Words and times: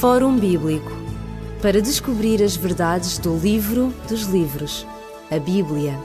Fórum 0.00 0.36
Bíblico 0.36 0.90
para 1.62 1.80
descobrir 1.80 2.42
as 2.42 2.56
verdades 2.56 3.16
do 3.16 3.38
livro 3.38 3.94
dos 4.08 4.24
livros, 4.24 4.86
a 5.30 5.38
Bíblia. 5.38 5.98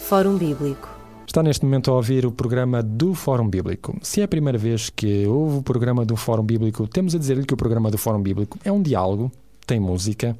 Fórum 0.00 0.36
Bíblico. 0.36 0.88
Está 1.24 1.42
neste 1.42 1.64
momento 1.64 1.90
a 1.90 1.94
ouvir 1.94 2.26
o 2.26 2.32
programa 2.32 2.82
do 2.82 3.14
Fórum 3.14 3.48
Bíblico. 3.48 3.96
Se 4.02 4.20
é 4.20 4.24
a 4.24 4.28
primeira 4.28 4.58
vez 4.58 4.90
que 4.90 5.26
ouve 5.26 5.58
o 5.58 5.62
programa 5.62 6.04
do 6.04 6.16
Fórum 6.16 6.42
Bíblico, 6.42 6.88
temos 6.88 7.14
a 7.14 7.18
dizer-lhe 7.18 7.44
que 7.44 7.54
o 7.54 7.58
programa 7.58 7.90
do 7.90 7.98
Fórum 7.98 8.20
Bíblico 8.20 8.58
é 8.64 8.72
um 8.72 8.82
diálogo, 8.82 9.30
tem 9.66 9.78
música, 9.78 10.36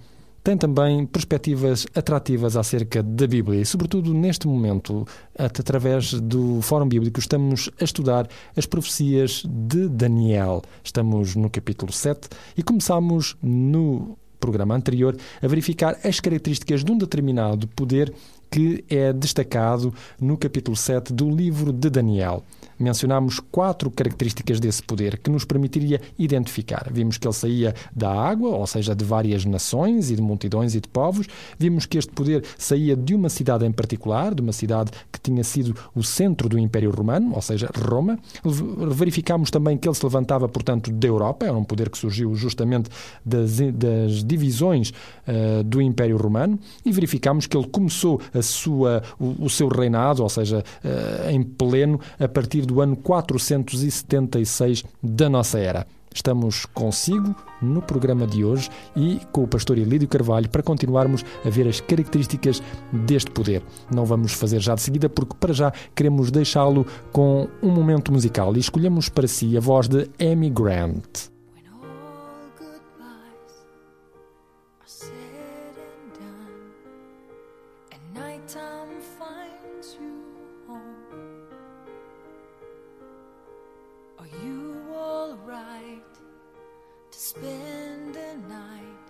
tem 0.49 0.57
também 0.57 1.05
perspectivas 1.05 1.87
atrativas 1.95 2.57
acerca 2.57 3.03
da 3.03 3.27
Bíblia 3.27 3.61
e, 3.61 3.67
sobretudo 3.67 4.14
neste 4.14 4.49
momento, 4.49 5.07
através 5.37 6.14
do 6.14 6.63
Fórum 6.63 6.89
Bíblico, 6.89 7.21
estamos 7.21 7.69
a 7.79 7.85
estudar 7.85 8.27
as 8.57 8.64
profecias 8.64 9.43
de 9.46 9.91
Daniel. 9.91 10.63
Estamos 10.82 11.37
no 11.37 11.50
capítulo 11.50 11.93
7 11.93 12.31
e 12.57 12.63
começamos 12.63 13.36
no 13.43 14.17
programa 14.41 14.75
anterior 14.75 15.14
a 15.43 15.46
verificar 15.46 15.99
as 16.03 16.19
características 16.19 16.83
de 16.83 16.91
um 16.91 16.96
determinado 16.96 17.69
poder 17.69 18.11
que 18.50 18.83
é 18.89 19.13
destacado 19.13 19.93
no 20.19 20.39
capítulo 20.39 20.79
7 20.79 21.13
do 21.13 21.29
livro 21.29 21.75
de 21.75 21.91
Daniel 21.91 22.43
mencionámos 22.79 23.41
quatro 23.41 23.91
características 23.91 24.61
desse 24.61 24.82
poder 24.82 25.19
que 25.19 25.31
nos 25.31 25.45
permitiria 25.45 26.00
identificar. 26.19 26.89
Vimos 26.93 27.19
que 27.19 27.27
ele 27.27 27.35
saía 27.35 27.75
da 27.95 28.13
água, 28.13 28.50
ou 28.50 28.67
seja, 28.67 28.95
de 28.95 29.05
várias 29.05 29.45
nações 29.45 30.11
e 30.11 30.17
de 30.17 30.23
multidões 30.23 30.75
e 30.75 30.81
de 30.81 30.89
povos. 30.89 31.27
Vimos 31.59 31.86
que 31.86 31.99
este 31.99 32.12
poder 32.12 32.45
saía 32.56 32.97
de 32.97 33.14
uma 33.14 33.28
cidade 33.28 33.67
em 33.67 33.72
particular, 33.72 34.34
de 34.34 34.42
uma 34.42 34.53
cidade 34.53 34.91
que 35.12 35.20
tinha 35.20 35.42
sido 35.45 35.75
o 35.95 36.03
centro 36.03 36.48
do 36.48 36.59
Império 36.59 36.91
Romano, 36.91 37.34
ou 37.34 37.42
seja, 37.42 37.69
Roma. 37.75 38.19
Verificámos 38.45 39.50
também 39.50 39.77
que 39.77 39.89
ele 39.89 39.95
se 39.95 40.05
levantava, 40.05 40.48
portanto, 40.48 40.91
da 40.91 41.08
Europa, 41.08 41.47
era 41.47 41.56
um 41.56 41.64
poder 41.64 41.91
que 41.91 41.98
surgiu 41.98 42.34
justamente 42.34 42.91
das, 43.25 43.58
das 43.72 44.25
divisões 44.25 44.91
uh, 44.91 45.62
do 45.64 45.80
Império 45.80 46.17
Romano, 46.17 46.58
e 46.84 46.92
verificámos 46.92 47.47
que 47.47 47.56
ele 47.56 47.67
começou 47.67 48.20
a 48.33 48.42
sua, 48.42 49.02
o, 49.19 49.45
o 49.45 49.50
seu 49.50 49.69
reinado, 49.69 50.22
ou 50.22 50.28
seja, 50.28 50.64
uh, 50.84 51.30
em 51.30 51.42
pleno, 51.42 52.00
a 52.19 52.28
partir 52.28 52.67
do 52.69 52.80
ano 52.80 52.94
476 52.97 54.84
da 55.02 55.28
nossa 55.28 55.58
era. 55.58 55.86
Estamos 56.14 56.66
consigo 56.66 57.34
no 57.61 57.83
programa 57.83 58.27
de 58.27 58.44
hoje 58.44 58.70
e 58.97 59.20
com 59.30 59.44
o 59.44 59.48
pastor 59.48 59.78
Elídio 59.78 60.08
Carvalho 60.08 60.48
para 60.48 60.62
continuarmos 60.62 61.24
a 61.44 61.50
ver 61.50 61.69
as 61.69 61.80
características 61.80 62.62
deste 62.92 63.30
poder. 63.30 63.62
Não 63.94 64.05
vamos 64.05 64.33
fazer 64.33 64.61
já 64.61 64.74
de 64.74 64.83
seguida 64.83 65.08
porque 65.08 65.36
para 65.39 65.52
já 65.52 65.72
queremos 65.94 66.30
deixá-lo 66.30 66.86
com 67.12 67.48
um 67.62 67.70
momento 67.70 68.12
musical 68.12 68.55
e 68.56 68.61
escolhemos 68.61 69.08
para 69.08 69.28
si 69.28 69.56
a 69.56 69.61
voz 69.61 69.89
de 69.89 70.08
Amy 70.20 70.50
Grant. 70.50 71.38
spend 87.28 88.16
a 88.16 88.36
night 88.48 89.08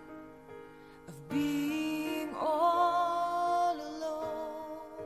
of 1.07 1.15
being 1.29 2.35
all 2.35 3.77
alone? 3.77 5.05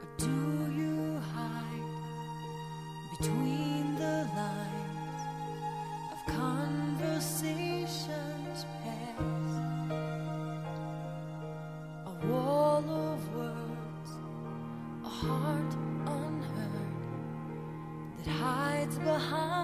Or 0.00 0.08
do 0.16 0.30
you 0.80 1.20
hide 1.34 1.90
between 3.18 3.84
the 3.96 4.26
lines 4.34 5.22
of 6.14 6.18
conversations 6.34 8.64
past? 8.82 9.20
A 12.06 12.08
wall 12.26 12.84
of 12.88 13.20
words, 13.36 14.10
a 15.04 15.06
heart 15.06 15.74
unheard 16.06 16.96
that 18.16 18.26
hides 18.26 18.96
behind. 19.00 19.63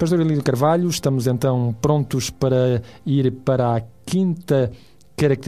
Pastor 0.00 0.18
Elídio 0.18 0.42
Carvalho, 0.42 0.88
estamos 0.88 1.26
então 1.26 1.76
prontos 1.78 2.30
para 2.30 2.80
ir 3.04 3.30
para 3.44 3.76
a 3.76 3.82
quinta 4.06 4.72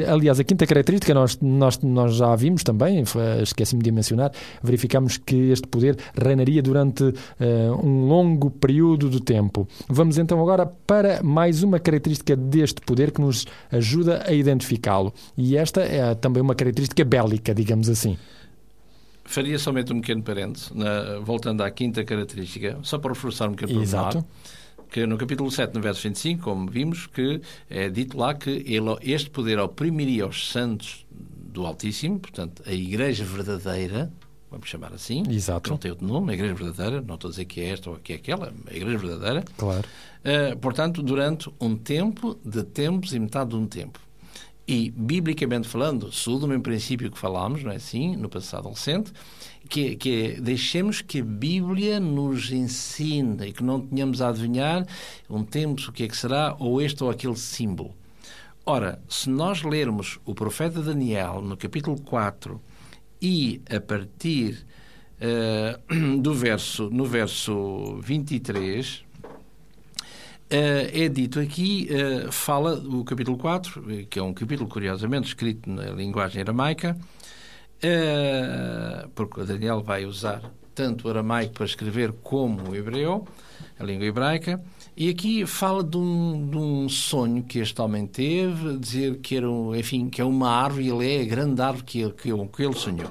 aliás, 0.06 0.38
a 0.38 0.44
quinta 0.44 0.66
característica 0.66 1.14
nós, 1.14 1.38
nós, 1.40 1.78
nós 1.80 2.16
já 2.16 2.36
vimos 2.36 2.62
também, 2.62 3.02
esqueci-me 3.42 3.82
de 3.82 3.90
mencionar, 3.90 4.30
verificamos 4.62 5.16
que 5.16 5.50
este 5.50 5.66
poder 5.66 5.96
reinaria 6.14 6.60
durante 6.60 7.04
uh, 7.04 7.14
um 7.82 8.04
longo 8.06 8.50
período 8.50 9.08
de 9.08 9.22
tempo. 9.22 9.66
Vamos 9.88 10.18
então 10.18 10.38
agora 10.42 10.66
para 10.66 11.22
mais 11.22 11.62
uma 11.62 11.80
característica 11.80 12.36
deste 12.36 12.82
poder 12.82 13.12
que 13.12 13.22
nos 13.22 13.46
ajuda 13.70 14.22
a 14.26 14.32
identificá-lo. 14.34 15.14
E 15.38 15.56
esta 15.56 15.80
é 15.80 16.14
também 16.14 16.42
uma 16.42 16.54
característica 16.54 17.02
bélica, 17.02 17.54
digamos 17.54 17.88
assim. 17.88 18.18
Faria 19.32 19.58
somente 19.58 19.92
um 19.92 20.00
pequeno 20.00 20.22
parênteses, 20.22 20.70
na, 20.72 21.18
voltando 21.20 21.62
à 21.62 21.70
quinta 21.70 22.04
característica, 22.04 22.78
só 22.82 22.98
para 22.98 23.12
reforçar 23.12 23.48
um 23.48 23.54
pequeno 23.54 23.82
Exato 23.82 24.24
que 24.92 25.06
no 25.06 25.16
capítulo 25.16 25.50
7, 25.50 25.74
no 25.74 25.80
verso 25.80 26.02
25, 26.02 26.42
como 26.42 26.70
vimos, 26.70 27.06
que 27.06 27.40
é 27.70 27.88
dito 27.88 28.16
lá 28.18 28.34
que 28.34 28.50
ele, 28.50 28.94
este 29.00 29.30
poder 29.30 29.58
oprimiria 29.58 30.26
os 30.26 30.50
santos 30.50 31.06
do 31.10 31.64
Altíssimo, 31.64 32.20
portanto, 32.20 32.62
a 32.66 32.72
Igreja 32.72 33.24
verdadeira, 33.24 34.12
vamos 34.50 34.68
chamar 34.68 34.92
assim, 34.92 35.22
Exato. 35.30 35.70
não 35.70 35.78
tem 35.78 35.90
outro 35.90 36.06
nome, 36.06 36.32
a 36.32 36.34
Igreja 36.34 36.54
verdadeira, 36.54 37.00
não 37.00 37.14
estou 37.14 37.28
a 37.28 37.30
dizer 37.30 37.46
que 37.46 37.62
é 37.62 37.70
esta 37.70 37.88
ou 37.88 37.96
que 37.96 38.12
é 38.12 38.16
aquela, 38.16 38.52
a 38.70 38.74
Igreja 38.74 38.98
verdadeira. 38.98 39.44
Claro. 39.56 39.88
Uh, 40.22 40.56
portanto, 40.58 41.02
durante 41.02 41.50
um 41.58 41.74
tempo, 41.74 42.38
de 42.44 42.62
tempos 42.62 43.14
e 43.14 43.18
metade 43.18 43.50
de 43.50 43.56
um 43.56 43.66
tempo. 43.66 43.98
E, 44.66 44.90
biblicamente 44.90 45.66
falando, 45.66 46.12
segundo 46.12 46.44
o 46.44 46.48
mesmo 46.48 46.62
princípio 46.62 47.10
que 47.10 47.18
falámos, 47.18 47.64
não 47.64 47.72
é 47.72 47.76
assim, 47.76 48.14
no 48.14 48.28
passado 48.28 48.68
recente, 48.68 49.12
que, 49.68 49.96
que 49.96 50.22
é, 50.22 50.40
deixemos 50.40 51.00
que 51.00 51.20
a 51.20 51.24
Bíblia 51.24 51.98
nos 51.98 52.52
ensine 52.52 53.48
e 53.48 53.52
que 53.52 53.62
não 53.62 53.80
tenhamos 53.80 54.22
a 54.22 54.28
adivinhar 54.28 54.86
um 55.28 55.42
tempo 55.42 55.82
o 55.88 55.92
que 55.92 56.04
é 56.04 56.08
que 56.08 56.16
será, 56.16 56.56
ou 56.60 56.80
este 56.80 57.02
ou 57.02 57.10
aquele 57.10 57.36
símbolo. 57.36 57.92
Ora, 58.64 59.02
se 59.08 59.28
nós 59.28 59.62
lermos 59.62 60.20
o 60.24 60.34
profeta 60.34 60.80
Daniel 60.80 61.42
no 61.42 61.56
capítulo 61.56 62.00
4 62.00 62.60
e 63.20 63.60
a 63.68 63.80
partir 63.80 64.64
uh, 65.18 66.18
do 66.22 66.32
verso, 66.32 66.88
no 66.88 67.04
verso 67.04 67.98
23, 68.00 69.04
Uh, 69.11 69.11
é 70.56 71.08
dito 71.08 71.40
aqui, 71.40 71.88
uh, 71.90 72.30
fala 72.30 72.74
o 72.74 73.04
capítulo 73.04 73.38
4, 73.38 74.06
que 74.10 74.18
é 74.18 74.22
um 74.22 74.34
capítulo 74.34 74.68
curiosamente 74.68 75.28
escrito 75.28 75.70
na 75.70 75.90
linguagem 75.90 76.42
aramaica, 76.42 76.96
porque 79.14 79.42
Daniel 79.42 79.82
vai 79.82 80.04
usar 80.04 80.42
tanto 80.74 81.06
o 81.06 81.10
aramaico 81.10 81.54
para 81.54 81.66
escrever 81.66 82.12
como 82.22 82.70
o 82.70 82.76
hebreu, 82.76 83.26
a 83.78 83.84
língua 83.84 84.06
hebraica, 84.06 84.62
e 84.96 85.08
aqui 85.08 85.46
fala 85.46 85.82
de 85.82 85.96
um, 85.96 86.48
de 86.50 86.56
um 86.56 86.88
sonho 86.88 87.42
que 87.42 87.58
este 87.58 87.80
homem 87.80 88.06
teve, 88.06 88.76
dizer 88.78 89.18
que 89.18 89.36
era, 89.36 89.46
enfim, 89.76 90.08
que 90.08 90.20
é 90.20 90.24
uma 90.24 90.50
árvore, 90.50 90.88
ele 90.88 91.14
é 91.16 91.22
a 91.22 91.24
grande 91.24 91.62
árvore 91.62 91.84
que 91.84 92.00
ele, 92.00 92.12
que 92.12 92.62
ele 92.62 92.74
sonhou. 92.74 93.10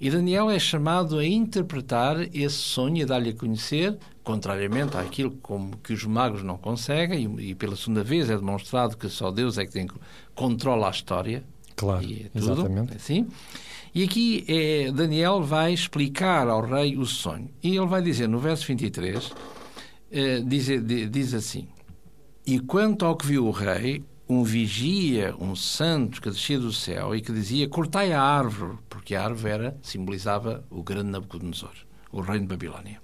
E 0.00 0.10
Daniel 0.10 0.50
é 0.50 0.58
chamado 0.58 1.18
a 1.18 1.24
interpretar 1.24 2.20
esse 2.34 2.56
sonho 2.56 2.98
e 2.98 3.02
a 3.02 3.06
dar-lhe 3.06 3.30
a 3.30 3.34
conhecer, 3.34 3.98
contrariamente 4.24 4.96
àquilo 4.96 5.32
como 5.42 5.76
que 5.76 5.92
os 5.92 6.04
magos 6.04 6.42
não 6.42 6.56
conseguem, 6.56 7.36
e, 7.38 7.50
e, 7.50 7.54
pela 7.54 7.76
segunda 7.76 8.02
vez 8.02 8.30
é 8.30 8.36
demonstrado 8.36 8.96
que 8.96 9.08
só 9.08 9.30
Deus 9.30 9.58
é 9.58 9.66
que 9.66 9.72
tem, 9.72 9.86
controla 10.34 10.88
a 10.88 10.90
história. 10.90 11.44
Claro, 11.76 12.02
e 12.02 12.22
é 12.22 12.28
tudo, 12.30 12.52
exatamente. 12.52 12.96
Assim. 12.96 13.28
E 13.94 14.02
aqui 14.02 14.44
é, 14.48 14.90
Daniel 14.90 15.42
vai 15.42 15.72
explicar 15.72 16.48
ao 16.48 16.64
rei 16.64 16.96
o 16.96 17.06
sonho. 17.06 17.48
E 17.62 17.76
ele 17.76 17.86
vai 17.86 18.02
dizer 18.02 18.28
no 18.28 18.40
verso 18.40 18.66
23, 18.66 19.32
eh, 20.10 20.40
diz, 20.44 20.66
diz 21.10 21.34
assim: 21.34 21.68
E 22.44 22.58
quanto 22.58 23.04
ao 23.04 23.16
que 23.16 23.26
viu 23.26 23.46
o 23.46 23.52
rei, 23.52 24.02
um 24.28 24.42
vigia, 24.42 25.34
um 25.38 25.54
santo 25.54 26.20
que 26.20 26.30
descia 26.30 26.58
do 26.58 26.72
céu 26.72 27.14
e 27.14 27.20
que 27.20 27.32
dizia: 27.32 27.68
Cortai 27.68 28.12
a 28.12 28.20
árvore, 28.20 28.78
porque 28.88 29.14
a 29.14 29.22
árvore 29.22 29.52
era, 29.52 29.76
simbolizava 29.82 30.64
o 30.70 30.82
grande 30.82 31.10
Nabucodonosor, 31.10 31.74
o 32.14 32.20
reino 32.20 32.42
de 32.42 32.48
Babilónia. 32.48 33.00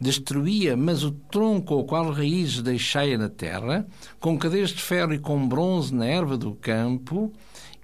Destruía, 0.00 0.76
mas 0.76 1.02
o 1.02 1.10
tronco 1.10 1.74
ao 1.74 1.84
qual 1.84 2.12
raízes 2.12 2.62
deixai 2.62 3.16
na 3.16 3.28
terra, 3.28 3.86
com 4.20 4.38
cadeias 4.38 4.70
de 4.70 4.80
ferro 4.80 5.12
e 5.12 5.18
com 5.18 5.48
bronze 5.48 5.92
na 5.92 6.06
erva 6.06 6.36
do 6.36 6.54
campo, 6.54 7.32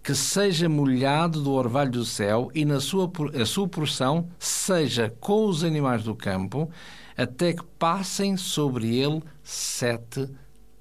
que 0.03 0.15
seja 0.15 0.69
molhado 0.69 1.43
do 1.43 1.53
orvalho 1.53 1.91
do 1.91 2.05
céu 2.05 2.51
e 2.55 2.65
na 2.65 2.79
sua, 2.79 3.11
a 3.41 3.45
sua 3.45 3.67
porção 3.67 4.29
seja 4.39 5.13
com 5.19 5.47
os 5.47 5.65
animais 5.65 6.05
do 6.05 6.15
campo, 6.15 6.71
até 7.17 7.53
que 7.53 7.65
passem 7.79 8.37
sobre 8.37 8.97
ele 8.97 9.23
sete 9.43 10.29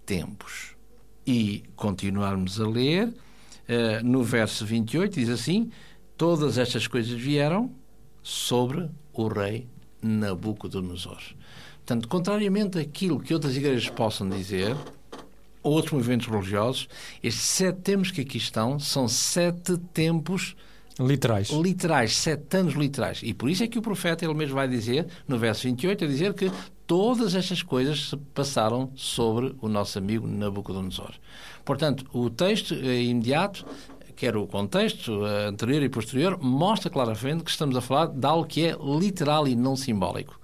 tempos 0.05 0.75
e 1.25 1.63
continuarmos 1.75 2.59
a 2.59 2.67
ler, 2.67 3.07
uh, 3.07 4.03
no 4.03 4.23
verso 4.23 4.65
28 4.65 5.15
diz 5.15 5.29
assim: 5.29 5.71
Todas 6.17 6.57
estas 6.57 6.85
coisas 6.87 7.19
vieram 7.19 7.71
sobre 8.21 8.89
o 9.13 9.27
rei 9.27 9.67
Nabucodonosor. 10.03 11.21
Portanto, 11.77 12.07
contrariamente 12.07 12.79
àquilo 12.79 13.19
que 13.19 13.33
outras 13.33 13.57
igrejas 13.57 13.89
possam 13.89 14.29
dizer, 14.29 14.75
ou 15.61 15.73
outros 15.73 15.93
movimentos 15.93 16.27
religiosos, 16.27 16.87
estes 17.23 17.43
sete 17.43 17.79
tempos 17.79 18.11
que 18.11 18.21
aqui 18.21 18.37
estão 18.37 18.79
são 18.79 19.07
sete 19.07 19.77
tempos 19.93 20.55
literais. 20.99 21.49
Literais, 21.49 22.15
sete 22.15 22.57
anos 22.57 22.73
literais. 22.73 23.21
E 23.23 23.33
por 23.33 23.49
isso 23.49 23.63
é 23.63 23.67
que 23.67 23.79
o 23.79 23.81
profeta 23.81 24.25
ele 24.25 24.33
mesmo 24.33 24.55
vai 24.55 24.67
dizer, 24.67 25.07
no 25.27 25.37
verso 25.39 25.63
28, 25.63 26.03
a 26.03 26.07
dizer 26.07 26.33
que 26.33 26.51
todas 26.85 27.33
estas 27.33 27.63
coisas 27.63 28.09
se 28.09 28.17
passaram 28.33 28.91
sobre 28.95 29.55
o 29.61 29.67
nosso 29.67 29.97
amigo 29.97 30.27
Nabucodonosor. 30.27 31.13
Portanto, 31.65 32.05
o 32.13 32.29
texto 32.29 32.73
é 32.75 33.01
imediato, 33.01 33.65
quer 34.23 34.37
o 34.37 34.47
contexto 34.47 35.25
eh, 35.25 35.47
anterior 35.47 35.83
e 35.83 35.89
posterior, 35.89 36.39
mostra 36.41 36.89
claramente 36.89 37.43
que 37.43 37.51
estamos 37.51 37.75
a 37.75 37.81
falar 37.81 38.05
de 38.05 38.25
algo 38.25 38.45
que 38.45 38.65
é 38.65 38.77
literal 38.81 39.45
e 39.49 39.53
não 39.53 39.75
simbólico. 39.75 40.39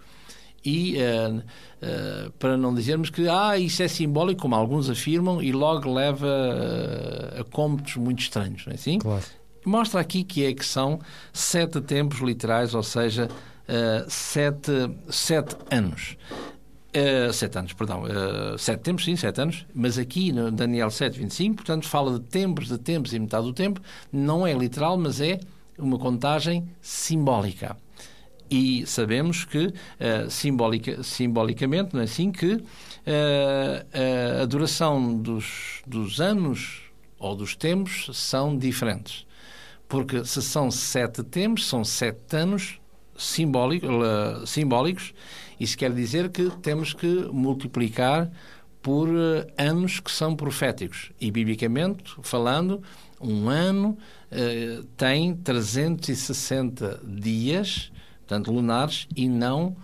E 0.66 0.98
uh, 0.98 1.38
uh, 1.38 2.32
para 2.32 2.58
não 2.58 2.76
dizermos 2.76 3.10
que 3.10 3.30
ah, 3.30 3.58
isso 3.58 3.82
é 3.82 3.88
simbólico, 3.88 4.42
como 4.42 4.54
alguns 4.54 4.90
afirmam, 4.90 5.42
e 5.42 5.54
logo 5.54 5.94
leva 5.94 6.28
uh, 6.28 7.40
a 7.40 7.44
cômputos 7.46 7.96
muito 7.96 8.20
estranhos, 8.20 8.66
não 8.66 8.74
é 8.74 8.76
assim? 8.76 9.00
Claro. 9.00 9.24
Mostra 9.66 10.02
aqui 10.02 10.26
que 10.26 10.44
é 10.46 10.54
que 10.54 10.66
são 10.66 11.00
sete 11.32 11.80
tempos 11.80 12.20
literais, 12.20 12.76
ou 12.76 12.84
seja, 12.84 13.30
sete, 14.08 14.72
sete 15.10 15.56
anos. 15.70 16.18
Uh, 16.90 17.32
sete 17.32 17.58
anos, 17.58 17.74
perdão. 17.74 18.04
Uh, 18.04 18.58
sete 18.58 18.82
tempos, 18.82 19.06
sim, 19.06 19.16
sete 19.16 19.40
anos. 19.40 19.66
Mas 19.76 20.00
aqui 20.00 20.32
no 20.32 20.52
Daniel 20.52 20.90
7, 20.90 21.20
25, 21.20 21.58
portanto, 21.58 21.88
fala 21.88 22.20
de 22.20 22.26
tempos, 22.26 22.68
de 22.68 22.80
tempos 22.80 23.14
e 23.14 23.20
metade 23.20 23.46
do 23.46 23.54
tempo. 23.54 23.80
Não 24.12 24.46
é 24.46 24.54
literal, 24.54 24.98
mas 24.98 25.22
é 25.22 25.40
uma 25.78 26.00
contagem 26.00 26.68
simbólica. 26.82 27.78
E 28.50 28.84
sabemos 28.88 29.46
que, 29.46 29.68
uh, 29.68 30.30
simbolica, 30.30 31.04
simbolicamente, 31.04 31.94
não 31.94 32.02
é 32.02 32.06
assim, 32.06 32.32
que 32.32 32.64
a 34.42 34.46
duração 34.46 35.18
dos, 35.18 35.82
dos 35.88 36.22
anos 36.22 36.84
ou 37.18 37.36
dos 37.36 37.56
tempos 37.56 38.10
são 38.14 38.56
diferentes. 38.56 39.26
Porque 39.88 40.24
se 40.26 40.44
são 40.44 40.70
sete 40.70 41.24
tempos, 41.24 41.68
são 41.68 41.84
sete 41.84 42.36
anos 42.36 42.80
simbólico, 43.18 43.88
simbólicos, 44.46 45.14
isso 45.60 45.78
quer 45.78 45.94
dizer 45.94 46.30
que 46.30 46.50
temos 46.62 46.94
que 46.94 47.08
multiplicar 47.32 48.32
por 48.82 49.10
eh, 49.10 49.48
anos 49.58 50.00
que 50.00 50.12
são 50.12 50.36
proféticos. 50.36 51.12
E, 51.20 51.30
biblicamente 51.32 52.16
falando, 52.22 52.82
um 53.20 53.50
ano 53.50 53.98
eh, 54.32 54.82
tem 54.96 55.36
360 55.36 57.02
dias, 57.04 57.92
portanto, 58.20 58.52
lunares, 58.52 59.08
e 59.16 59.28
não 59.28 59.76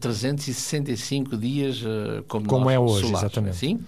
365 0.00 1.36
dias 1.36 1.82
eh, 1.84 2.22
como, 2.28 2.46
como 2.46 2.64
nós, 2.66 2.74
é 2.74 2.78
hoje, 2.78 3.06
solares, 3.06 3.22
exatamente. 3.22 3.56
Sim? 3.56 3.80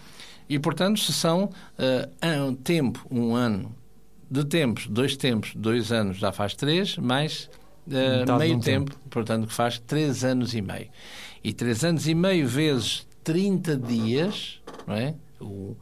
E, 0.48 0.58
portanto, 0.58 1.00
se 1.00 1.12
são 1.12 1.44
uh, 1.44 2.44
um 2.46 2.54
tempo, 2.54 3.06
um 3.10 3.34
ano, 3.34 3.74
de 4.30 4.44
tempos, 4.44 4.86
dois 4.86 5.16
tempos, 5.16 5.52
dois 5.54 5.90
anos 5.90 6.18
já 6.18 6.32
faz 6.32 6.54
três, 6.54 6.98
mais 6.98 7.48
uh, 7.86 8.38
meio 8.38 8.56
um 8.56 8.60
tempo, 8.60 8.90
tempo, 8.92 9.08
portanto, 9.08 9.46
que 9.46 9.54
faz 9.54 9.78
três 9.78 10.22
anos 10.22 10.54
e 10.54 10.60
meio. 10.60 10.88
E 11.44 11.52
três 11.52 11.84
anos 11.84 12.08
e 12.08 12.14
meio 12.14 12.48
vezes 12.48 13.06
30 13.22 13.76
dias, 13.76 14.60
não 14.86 14.94
é? 14.94 15.14
O 15.38 15.76
uh, 15.76 15.78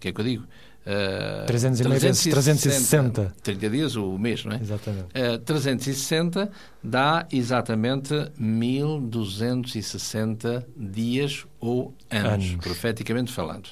que 0.00 0.08
é 0.08 0.12
que 0.12 0.20
eu 0.20 0.24
digo? 0.24 0.44
Uh, 0.86 1.44
300 1.46 1.80
e 1.80 1.88
meio 1.88 2.00
vezes 2.00 2.22
360. 2.22 3.34
30 3.42 3.68
dias, 3.68 3.94
o 3.94 4.16
mês, 4.16 4.46
não 4.46 4.52
é? 4.52 4.60
Exatamente. 4.60 5.08
Uh, 5.08 5.38
360 5.44 6.50
dá 6.82 7.26
exatamente 7.30 8.14
1260 8.38 10.66
dias 10.74 11.44
ou 11.60 11.94
anos, 12.10 12.46
Anos. 12.46 12.64
profeticamente 12.64 13.30
falando. 13.30 13.68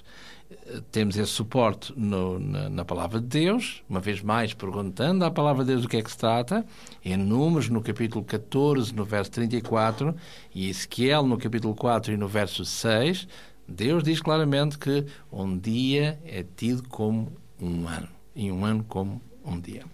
Temos 0.91 1.17
esse 1.17 1.31
suporte 1.31 1.93
no, 1.97 2.39
na, 2.39 2.69
na, 2.69 2.85
palavra 2.85 3.21
de 3.21 3.27
Deus, 3.27 3.83
uma 3.89 4.01
vez 4.01 4.23
mais 4.23 4.53
perguntando 4.53 5.25
à 5.25 5.31
palavra 5.31 5.65
de 5.65 5.71
Deus 5.71 5.83
do 5.83 5.89
que 5.89 5.97
é 5.97 6.03
que 6.03 6.11
se 6.11 6.19
trata, 6.19 6.65
em 7.05 7.17
Números, 7.17 7.69
no 7.69 7.81
capítulo 7.81 8.25
14, 8.25 8.95
no 8.95 9.05
verso 9.05 9.31
34, 9.33 10.15
e 10.55 10.69
Ezequiel, 10.69 11.25
no 11.25 11.39
capítulo 11.39 11.75
4 11.75 12.13
e 12.13 12.17
no 12.17 12.29
verso 12.29 12.65
6, 12.65 13.27
Deus 13.69 14.03
diz 14.03 14.21
claramente 14.21 14.79
que 14.79 15.05
um 15.31 15.59
dia 15.59 16.19
é 16.25 16.45
tido 16.57 16.89
como 16.89 17.33
um 17.61 17.89
ano, 17.89 18.09
e 18.35 18.51
um 18.51 18.65
ano 18.65 18.85
como 18.85 19.21
um 19.45 19.59
dia. 19.59 19.85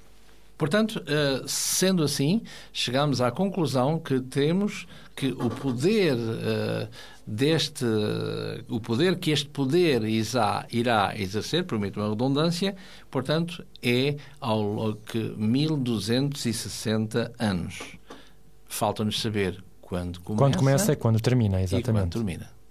Portanto, 0.63 1.03
eh, 1.09 1.43
sendo 1.45 2.05
assim, 2.05 2.41
chegamos 2.73 3.21
à 3.21 3.33
conclusão 3.33 3.99
que 3.99 4.21
temos 4.21 4.87
que 5.17 5.33
o 5.33 5.51
poder 5.51 6.17
eh, 6.17 6.89
deste, 7.27 7.85
o 8.69 8.79
poder 8.79 9.19
que 9.19 9.33
este 9.33 9.49
poder 9.49 10.05
irá 10.05 11.15
exercer, 11.17 11.65
permite 11.65 11.99
uma 11.99 12.11
redundância, 12.11 12.77
portanto, 13.11 13.67
é 13.83 14.15
ao 14.41 14.95
que 15.05 15.35
1260 15.37 17.33
anos. 17.41 17.81
Falta-nos 18.65 19.21
saber 19.21 19.65
quando 19.81 20.21
começa. 20.21 20.45
Quando 20.45 20.59
começa 20.59 20.93
é 20.93 20.95
quando 20.95 21.21
termina, 21.21 21.61
exatamente. 21.61 21.89
E 21.89 21.93
quando 21.93 22.13
termina. 22.13 22.62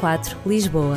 004, 0.00 0.36
Lisboa. 0.46 0.96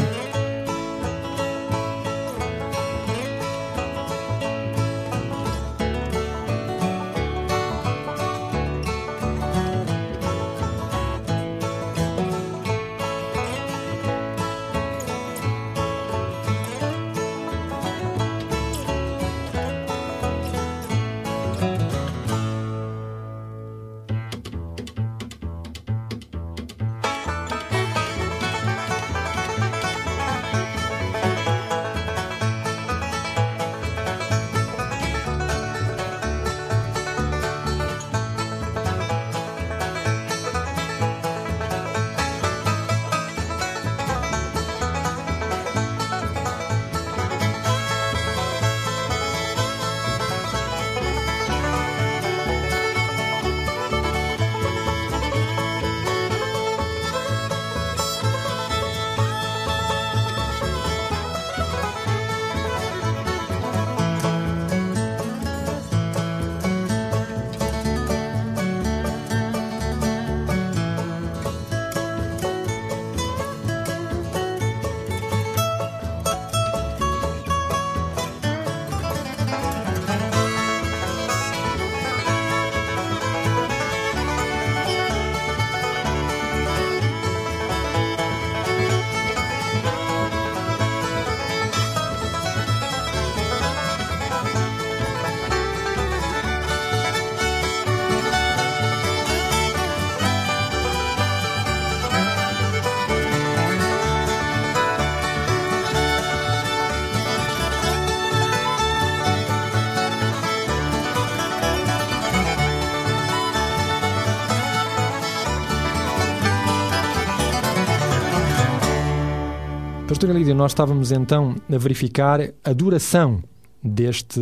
Lídia, 120.34 120.53
nós 120.53 120.72
estávamos 120.72 121.12
então 121.12 121.55
a 121.72 121.77
verificar 121.77 122.39
a 122.63 122.74
duração 122.74 123.43
deste 123.84 124.39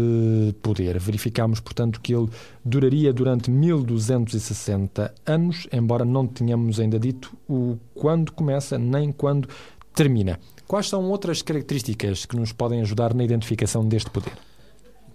poder. 0.61 0.99
Verificámos, 0.99 1.59
portanto, 1.59 1.99
que 2.01 2.13
ele 2.13 2.29
duraria 2.63 3.13
durante 3.13 3.51
1260 3.51 5.13
anos, 5.25 5.67
embora 5.71 6.05
não 6.05 6.25
tenhamos 6.25 6.79
ainda 6.79 6.99
dito 6.99 7.35
o 7.47 7.77
quando 7.93 8.31
começa 8.31 8.77
nem 8.77 9.11
quando 9.11 9.47
termina. 9.93 10.39
Quais 10.67 10.89
são 10.89 11.03
outras 11.05 11.41
características 11.41 12.25
que 12.25 12.35
nos 12.35 12.51
podem 12.51 12.81
ajudar 12.81 13.13
na 13.13 13.23
identificação 13.23 13.87
deste 13.87 14.09
poder? 14.09 14.33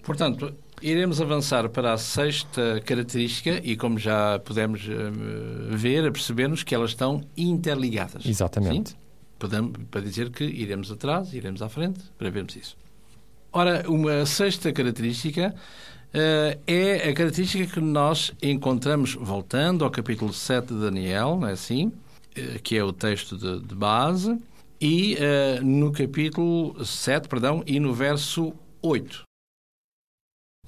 Portanto, 0.02 0.52
iremos 0.80 1.20
avançar 1.20 1.68
para 1.68 1.92
a 1.92 1.98
sexta 1.98 2.80
característica 2.84 3.60
e, 3.62 3.76
como 3.76 3.98
já 3.98 4.38
pudemos 4.38 4.88
eh, 4.88 5.76
ver, 5.76 6.10
percebermos 6.10 6.62
que 6.62 6.74
elas 6.74 6.90
estão 6.90 7.20
interligadas. 7.36 8.24
Exatamente. 8.24 8.90
Sim? 8.90 9.00
Para 9.90 10.00
dizer 10.00 10.30
que 10.30 10.44
iremos 10.44 10.90
atrás, 10.90 11.32
iremos 11.32 11.62
à 11.62 11.68
frente, 11.68 12.00
para 12.18 12.30
vermos 12.30 12.56
isso. 12.56 12.76
Ora, 13.52 13.85
uma 13.88 14.25
sexta 14.26 14.73
característica 14.73 15.54
uh, 16.14 16.61
é 16.66 17.09
a 17.09 17.14
característica 17.14 17.66
que 17.66 17.80
nós 17.80 18.32
encontramos, 18.42 19.14
voltando 19.14 19.85
ao 19.85 19.90
capítulo 19.90 20.32
7 20.32 20.68
de 20.68 20.80
Daniel, 20.80 21.38
não 21.40 21.49
é 21.49 21.52
assim? 21.52 21.87
Uh, 21.87 22.62
que 22.62 22.76
é 22.76 22.85
o 22.85 22.92
texto 22.92 23.37
de, 23.37 23.61
de 23.61 23.75
base, 23.75 24.38
e 24.80 25.16
uh, 25.16 25.64
no 25.64 25.90
capítulo 25.90 26.85
7, 26.85 27.28
perdão, 27.28 27.62
e 27.66 27.80
no 27.80 27.92
verso 27.92 28.54
8, 28.82 29.23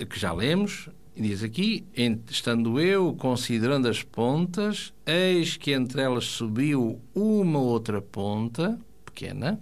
que 0.09 0.19
já 0.19 0.33
lemos, 0.33 0.88
diz 1.16 1.42
aqui: 1.42 1.85
Estando 2.31 2.81
eu 2.81 3.14
considerando 3.14 3.88
as 3.88 4.02
pontas, 4.02 4.92
eis 5.07 5.57
que 5.57 5.73
entre 5.73 6.02
elas 6.02 6.25
subiu 6.25 7.00
uma 7.14 7.59
outra 7.59 8.00
ponta, 8.00 8.78
pequena, 9.04 9.61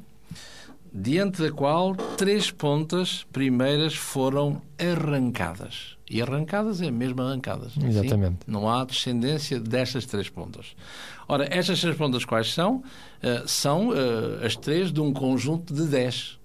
diante 0.92 1.42
da 1.42 1.52
qual 1.52 1.94
três 2.16 2.50
pontas 2.50 3.26
primeiras 3.32 3.94
foram 3.94 4.60
arrancadas. 4.78 5.96
E 6.08 6.20
arrancadas 6.20 6.82
é 6.82 6.90
mesmo 6.90 7.22
arrancadas. 7.22 7.74
é 7.76 7.78
assim? 7.78 7.88
Exatamente. 7.88 8.38
Não 8.46 8.68
há 8.68 8.84
descendência 8.84 9.60
destas 9.60 10.06
três 10.06 10.28
pontas. 10.28 10.74
Ora, 11.28 11.46
estas 11.48 11.80
três 11.80 11.96
pontas 11.96 12.24
quais 12.24 12.52
são? 12.52 12.82
Eh, 13.22 13.44
são 13.46 13.92
eh, 13.94 14.44
as 14.44 14.56
três 14.56 14.92
de 14.92 15.00
um 15.00 15.12
conjunto 15.12 15.72
de 15.72 15.86
dez. 15.86 16.39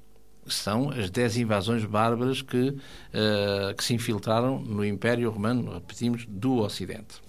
São 0.48 0.90
as 0.92 1.10
dez 1.10 1.38
invasões 1.38 1.84
bárbaras 1.86 2.42
que, 2.42 2.76
eh, 3.14 3.74
que 3.76 3.84
se 3.84 3.94
infiltraram 3.94 4.60
no 4.60 4.86
Império 4.86 5.30
Romano, 5.32 5.74
repetimos, 5.74 6.26
do 6.28 6.58
Ocidente. 6.60 7.24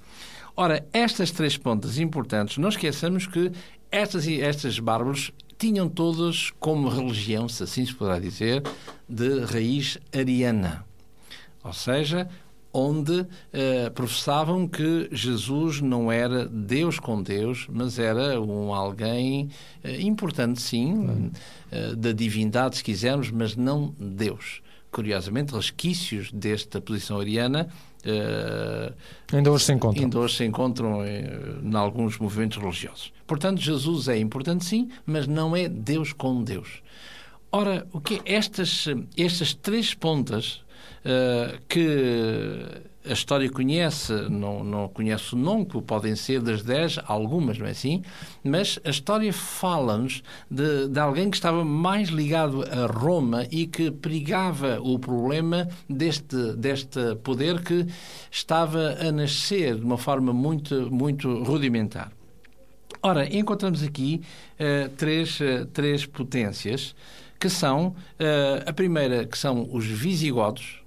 Ora, 0.54 0.87
estas 0.92 1.30
três 1.30 1.56
pontas 1.56 1.99
importantes, 1.99 2.58
não 2.58 2.68
esqueçamos 2.68 3.26
que 3.26 3.52
estas, 3.90 4.26
estas 4.26 4.78
bárbaros 4.78 5.32
tinham 5.58 5.88
todas 5.88 6.50
como 6.58 6.88
religião, 6.88 7.49
se 7.49 7.62
assim 7.62 7.85
se 7.85 7.94
poderá 7.94 8.18
dizer, 8.18 8.62
de 9.08 9.40
raiz 9.40 9.99
ariana. 10.14 10.85
Ou 11.62 11.73
seja, 11.73 12.28
onde 12.76 13.26
eh, 13.54 13.88
professavam 13.90 14.68
que 14.68 15.09
Jesus 15.11 15.80
não 15.80 16.12
era 16.12 16.47
Deus 16.47 16.99
com 16.99 17.23
Deus, 17.23 17.66
mas 17.71 17.99
era 17.99 18.38
um 18.38 18.75
alguém 18.75 19.49
eh, 19.83 20.02
importante, 20.02 20.61
sim, 20.61 21.30
eh, 21.73 21.95
da 21.97 22.12
divindade, 22.12 22.76
se 22.76 22.85
quisermos, 22.85 23.30
mas 23.30 23.56
não 23.56 23.95
Deus. 23.99 24.61
Curiosamente, 24.90 25.54
resquícios 25.54 26.30
desta 26.30 26.78
posição 26.80 27.18
ariana 27.18 27.68
eh, 28.04 28.92
Ainda 29.33 29.50
hoje 29.50 29.64
se 29.64 29.73
encontra. 29.73 30.02
ainda 30.02 30.18
hoje 30.18 30.37
se 30.37 30.45
encontram 30.45 31.02
eh, 31.02 31.25
em 31.62 31.75
alguns 31.75 32.18
movimentos 32.18 32.59
religiosos. 32.59 33.12
Portanto, 33.26 33.61
Jesus 33.61 34.06
é 34.09 34.18
importante 34.18 34.66
sim, 34.66 34.90
mas 35.04 35.26
não 35.26 35.56
é 35.56 35.66
Deus 35.66 36.12
com 36.12 36.42
Deus. 36.42 36.83
Ora, 37.50 37.87
o 37.92 38.00
que 38.00 38.21
estas, 38.26 38.87
estas 39.16 39.54
três 39.54 39.95
pontas 39.95 40.62
eh, 41.05 41.59
que 41.69 42.87
a 43.09 43.12
história 43.12 43.49
conhece, 43.49 44.12
não, 44.28 44.64
não 44.64 44.88
conhece 44.88 45.35
o 45.35 45.38
nome, 45.38 45.64
que 45.64 45.81
podem 45.81 46.16
ser 46.16 46.40
das 46.40 46.62
dez, 46.62 46.99
algumas, 47.07 47.59
não 47.59 47.66
é 47.66 47.71
assim? 47.71 48.02
Mas 48.43 48.78
a 48.85 48.90
história 48.90 49.33
fala-nos 49.33 50.23
de, 50.50 50.88
de 50.88 50.99
alguém 50.99 51.31
que 51.31 51.37
estava 51.37 51.64
mais 51.64 52.09
ligado 52.09 52.64
a 52.64 52.87
Roma 52.87 53.47
e 53.50 53.66
que 53.66 53.90
perigava 53.90 54.81
o 54.81 54.99
problema 54.99 55.69
deste, 55.88 56.55
deste 56.57 57.14
poder 57.23 57.62
que 57.62 57.87
estava 58.31 58.97
a 59.00 59.12
nascer 59.12 59.76
de 59.76 59.85
uma 59.85 59.99
forma 59.99 60.33
muito, 60.33 60.90
muito 60.90 61.45
rudimentar. 61.45 62.11
Ora, 63.02 63.33
encontramos 63.33 63.85
aqui 63.85 64.23
eh, 64.59 64.90
três, 64.97 65.40
eh, 65.40 65.64
três 65.73 66.05
potências 66.07 66.95
que 67.38 67.49
são 67.49 67.95
eh, 68.19 68.64
a 68.66 68.73
primeira 68.73 69.26
que 69.26 69.37
são 69.37 69.69
os 69.73 69.85
visigodos 69.85 70.83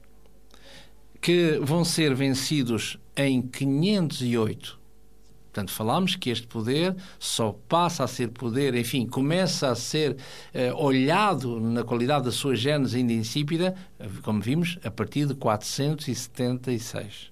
que 1.22 1.60
vão 1.62 1.84
ser 1.84 2.16
vencidos 2.16 2.98
em 3.16 3.42
508. 3.42 4.80
Portanto, 5.52 5.72
falámos 5.72 6.16
que 6.16 6.30
este 6.30 6.48
poder 6.48 6.96
só 7.20 7.52
passa 7.68 8.04
a 8.04 8.08
ser 8.08 8.30
poder, 8.30 8.76
enfim, 8.76 9.06
começa 9.06 9.70
a 9.70 9.76
ser 9.76 10.16
eh, 10.54 10.72
olhado 10.74 11.60
na 11.60 11.84
qualidade 11.84 12.26
da 12.26 12.32
sua 12.32 12.56
gênese 12.56 12.98
ainda 12.98 13.14
insípida, 13.14 13.76
como 14.22 14.40
vimos, 14.42 14.78
a 14.84 14.92
partir 14.92 15.26
de 15.26 15.34
476. 15.34 17.32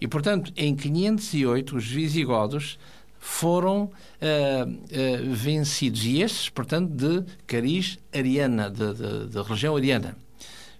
E, 0.00 0.06
portanto, 0.06 0.52
em 0.56 0.76
508, 0.76 1.76
os 1.76 1.86
visigodos 1.86 2.78
foram 3.18 3.90
eh, 4.20 4.66
eh, 4.90 5.16
vencidos. 5.28 6.04
E 6.04 6.22
estes, 6.22 6.48
portanto, 6.48 6.90
de 6.90 7.24
cariz 7.46 7.98
ariana, 8.12 8.70
de, 8.70 8.94
de, 8.94 9.26
de 9.28 9.42
religião 9.42 9.76
ariana. 9.76 10.16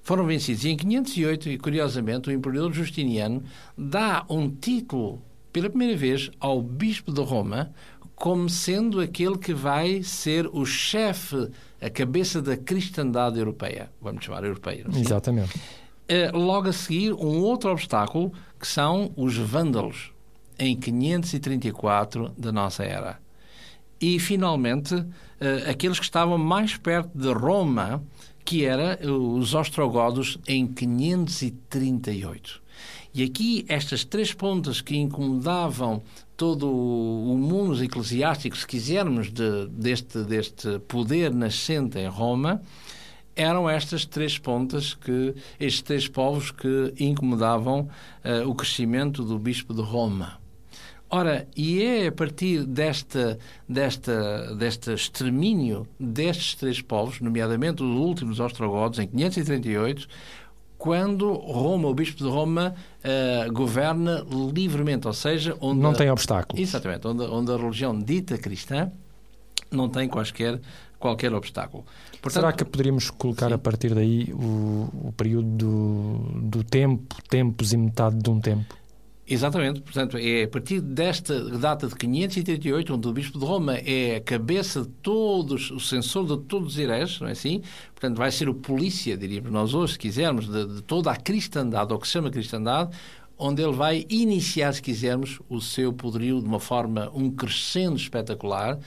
Foram 0.03 0.25
vencidos. 0.25 0.65
E 0.65 0.71
em 0.71 0.77
508, 0.77 1.49
e 1.51 1.59
curiosamente, 1.59 2.31
o 2.31 2.33
imperador 2.33 2.73
Justiniano 2.73 3.43
dá 3.77 4.25
um 4.29 4.49
título, 4.49 5.21
pela 5.53 5.69
primeira 5.69 5.97
vez, 5.97 6.31
ao 6.41 6.63
bispo 6.63 7.13
de 7.13 7.21
Roma, 7.21 7.73
como 8.15 8.49
sendo 8.49 9.01
aquele 9.01 9.39
que 9.39 9.55
vai 9.55 10.03
ser 10.03 10.49
o 10.53 10.65
chefe, 10.65 11.51
a 11.81 11.89
cabeça 11.89 12.43
da 12.43 12.57
cristandade 12.57 13.39
europeia. 13.39 13.91
Vamos 14.01 14.25
chamar 14.25 14.45
europeia. 14.45 14.85
é? 14.93 14.99
Exatamente. 14.99 15.61
Eh, 16.09 16.31
logo 16.33 16.69
a 16.69 16.73
seguir, 16.73 17.13
um 17.13 17.41
outro 17.43 17.71
obstáculo, 17.71 18.33
que 18.59 18.67
são 18.67 19.13
os 19.15 19.37
vândalos, 19.37 20.11
em 20.59 20.77
534 20.77 22.33
da 22.37 22.51
nossa 22.53 22.85
era. 22.85 23.19
E, 24.01 24.19
finalmente, 24.19 24.95
eh, 25.41 25.71
aqueles 25.71 25.99
que 25.99 26.05
estavam 26.05 26.39
mais 26.39 26.77
perto 26.77 27.11
de 27.17 27.33
Roma, 27.33 28.03
que 28.45 28.65
era 28.65 28.99
os 29.11 29.55
ostrogodos, 29.55 30.39
em 30.47 30.67
538. 30.67 32.63
E 33.15 33.23
aqui, 33.25 33.65
estas 33.69 34.05
três 34.05 34.33
pontas 34.33 34.81
que 34.81 34.97
incomodavam 34.97 36.03
todo 36.37 36.71
o 36.71 37.37
mundo 37.37 37.83
eclesiástico, 37.83 38.57
se 38.57 38.67
quisermos, 38.67 39.31
de- 39.33 39.67
deste, 39.69 40.23
deste 40.23 40.79
poder 40.81 41.35
nascente 41.35 41.99
em 41.99 42.07
Roma, 42.07 42.63
eram 43.35 43.69
estas 43.69 44.05
três 44.05 44.39
pontas 44.39 44.95
que 44.95 45.35
estes 45.59 45.83
três 45.83 46.07
povos 46.09 46.51
que 46.51 46.95
incomodavam 46.99 47.89
eh, 48.23 48.45
o 48.45 48.55
crescimento 48.55 49.25
do 49.25 49.39
bispo 49.39 49.73
de 49.75 49.81
Roma. 49.83 50.39
Ora, 51.11 51.49
e 51.57 51.83
é 51.83 52.09
a 52.09 52.13
partir 52.13 52.65
desta, 52.65 53.39
desta, 53.67 54.55
deste 54.55 54.93
extermínio 54.93 55.87
destes 55.99 56.55
três 56.55 56.83
povos, 56.83 57.21
nomeadamente 57.21 57.83
os 57.83 57.97
últimos 57.97 58.41
ostrogodos, 58.41 58.99
em 58.99 59.07
538, 59.07 60.07
quando 60.77 61.33
Roma, 61.33 61.89
o 61.89 61.95
bispo 61.95 62.19
de 62.19 62.29
Roma, 62.29 62.75
eh, 63.03 63.49
governa 63.51 64.25
livremente, 64.55 65.07
ou 65.07 65.13
seja, 65.15 65.57
onde 65.61 65.81
Não 65.81 65.95
tem 65.95 66.11
obstáculos. 66.11 66.63
Exatamente, 66.63 67.07
onde, 67.07 67.23
onde 67.23 67.53
a 67.53 67.57
religião 67.57 67.99
dita 67.99 68.37
cristã 68.37 68.93
não 69.71 69.89
tem 69.89 70.09
quaisquer, 70.09 70.61
qualquer 70.99 71.33
obstáculo. 71.33 71.85
Portanto, 72.21 72.33
Será 72.33 72.53
que 72.53 72.65
poderíamos 72.65 73.11
colocar 73.11 73.49
Sim. 73.49 73.55
a 73.55 73.59
partir 73.59 73.95
daí 73.95 74.33
o, 74.33 75.09
o 75.09 75.15
período 75.17 75.49
do, 75.49 76.41
do 76.41 76.65
tempo, 76.65 77.17
tempos 77.29 77.73
e 77.73 77.77
metade 77.77 78.17
de 78.17 78.31
um 78.31 78.41
tempo? 78.41 78.77
Exatamente, 79.31 79.83
portanto, 79.83 80.17
é 80.17 80.45
a 80.45 80.49
partir 80.49 80.81
desta 80.81 81.39
data 81.59 81.87
de 81.87 81.95
538, 81.95 82.95
onde 82.95 83.09
o 83.09 83.13
Bispo 83.13 83.39
de 83.39 83.45
Roma 83.45 83.75
é 83.75 84.17
a 84.17 84.21
cabeça 84.23 84.81
de 84.81 84.89
todos, 84.89 85.71
o 85.71 85.79
censor 85.79 86.27
de 86.27 86.39
todos 86.45 86.69
os 86.69 86.79
hereges, 86.79 87.21
não 87.21 87.29
é 87.29 87.33
assim? 87.33 87.61
Portanto, 87.95 88.17
vai 88.17 88.33
ser 88.33 88.49
o 88.49 88.55
polícia, 88.55 89.19
diríamos 89.19 89.53
nós 89.53 89.75
hoje, 89.75 89.93
se 89.93 89.99
quisermos, 89.99 90.49
de, 90.49 90.77
de 90.77 90.83
toda 90.83 91.11
a 91.11 91.17
cristandade, 91.17 91.93
ou 91.93 91.99
que 91.99 92.07
se 92.07 92.15
chama 92.15 92.31
cristandade, 92.31 92.97
onde 93.37 93.63
ele 93.63 93.75
vai 93.75 94.07
iniciar, 94.09 94.73
se 94.73 94.81
quisermos, 94.81 95.39
o 95.47 95.61
seu 95.61 95.93
poderio 95.93 96.41
de 96.41 96.47
uma 96.47 96.59
forma, 96.59 97.11
um 97.15 97.31
crescendo 97.31 97.97
espetacular, 97.97 98.79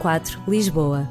004, 0.00 0.40
Lisboa. 0.46 1.08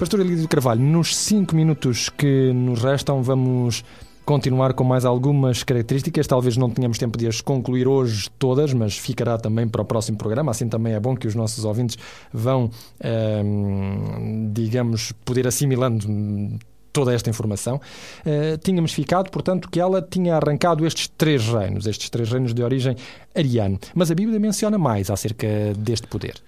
Pastor 0.00 0.20
Elídio 0.20 0.48
Carvalho, 0.48 0.80
nos 0.80 1.14
cinco 1.14 1.54
minutos 1.54 2.08
que 2.08 2.54
nos 2.54 2.82
restam, 2.82 3.22
vamos 3.22 3.84
continuar 4.24 4.72
com 4.72 4.82
mais 4.82 5.04
algumas 5.04 5.62
características. 5.62 6.26
Talvez 6.26 6.56
não 6.56 6.70
tenhamos 6.70 6.96
tempo 6.96 7.18
de 7.18 7.26
as 7.26 7.42
concluir 7.42 7.86
hoje 7.86 8.30
todas, 8.38 8.72
mas 8.72 8.96
ficará 8.96 9.36
também 9.36 9.68
para 9.68 9.82
o 9.82 9.84
próximo 9.84 10.16
programa. 10.16 10.52
Assim 10.52 10.70
também 10.70 10.94
é 10.94 10.98
bom 10.98 11.14
que 11.14 11.26
os 11.26 11.34
nossos 11.34 11.66
ouvintes 11.66 11.98
vão, 12.32 12.70
ehm, 12.98 14.50
digamos, 14.54 15.12
poder 15.22 15.46
assimilando 15.46 16.58
toda 16.94 17.12
esta 17.12 17.28
informação. 17.28 17.78
Uh, 18.24 18.56
tínhamos 18.56 18.94
ficado, 18.94 19.30
portanto, 19.30 19.68
que 19.68 19.78
ela 19.78 20.00
tinha 20.00 20.34
arrancado 20.34 20.86
estes 20.86 21.08
três 21.08 21.46
reinos, 21.46 21.86
estes 21.86 22.08
três 22.08 22.32
reinos 22.32 22.54
de 22.54 22.62
origem 22.62 22.96
ariana. 23.34 23.78
Mas 23.94 24.10
a 24.10 24.14
Bíblia 24.14 24.40
menciona 24.40 24.78
mais 24.78 25.10
acerca 25.10 25.46
deste 25.76 26.06
poder 26.06 26.40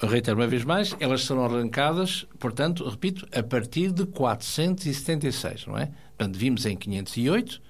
reitero 0.00 0.36
uma 0.38 0.46
vez 0.46 0.64
mais, 0.64 0.94
elas 0.98 1.24
serão 1.24 1.44
arrancadas, 1.44 2.26
portanto, 2.38 2.88
repito, 2.88 3.26
a 3.32 3.42
partir 3.42 3.92
de 3.92 4.04
476, 4.06 5.66
não 5.66 5.78
é? 5.78 5.90
Portanto, 6.16 6.36
vimos 6.38 6.66
em 6.66 6.76
508, 6.76 7.60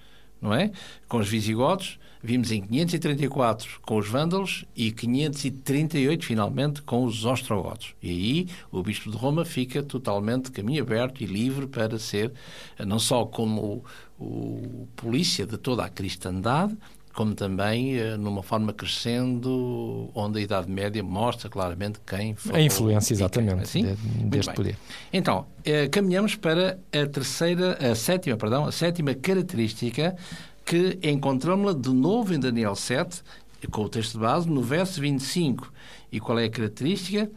não 0.40 0.54
é? 0.54 0.70
Com 1.08 1.18
os 1.18 1.28
visigodos, 1.28 1.98
vimos 2.22 2.50
em 2.50 2.62
534 2.62 3.80
com 3.82 3.98
os 3.98 4.08
vândalos 4.08 4.64
e 4.74 4.90
538, 4.90 6.24
finalmente, 6.24 6.82
com 6.82 7.04
os 7.04 7.24
ostrogodos. 7.24 7.94
E 8.02 8.10
aí 8.10 8.48
o 8.72 8.82
Bispo 8.82 9.10
de 9.10 9.16
Roma 9.16 9.44
fica 9.44 9.82
totalmente 9.82 10.50
caminho 10.50 10.82
aberto 10.82 11.22
e 11.22 11.26
livre 11.26 11.66
para 11.66 11.98
ser, 11.98 12.32
não 12.78 12.98
só 12.98 13.26
como 13.26 13.84
o, 14.18 14.24
o 14.24 14.88
polícia 14.96 15.46
de 15.46 15.58
toda 15.58 15.84
a 15.84 15.88
cristandade, 15.88 16.76
como 17.14 17.34
também 17.34 17.96
uh, 17.98 18.18
numa 18.18 18.42
forma 18.42 18.72
crescendo, 18.72 20.10
onde 20.14 20.40
a 20.40 20.42
Idade 20.42 20.70
Média 20.70 21.02
mostra 21.02 21.48
claramente 21.48 22.00
quem 22.04 22.34
foi. 22.34 22.56
A 22.56 22.60
influência, 22.60 23.14
exatamente, 23.14 23.62
assim? 23.62 23.84
de, 23.84 24.24
deste 24.24 24.52
poder. 24.52 24.76
Então, 25.12 25.46
uh, 25.60 25.90
caminhamos 25.90 26.34
para 26.34 26.78
a 26.92 27.06
terceira, 27.06 27.78
a 27.80 27.94
sétima, 27.94 28.36
perdão, 28.36 28.66
a 28.66 28.72
sétima 28.72 29.14
característica 29.14 30.16
que 30.64 30.98
encontramos-la 31.02 31.72
de 31.72 31.90
novo 31.90 32.34
em 32.34 32.40
Daniel 32.40 32.74
7, 32.74 33.22
com 33.70 33.82
o 33.82 33.88
texto 33.88 34.14
de 34.14 34.18
base, 34.18 34.50
no 34.50 34.62
verso 34.62 35.00
25. 35.00 35.72
E 36.10 36.18
qual 36.18 36.38
é 36.38 36.44
a 36.44 36.50
característica? 36.50 37.30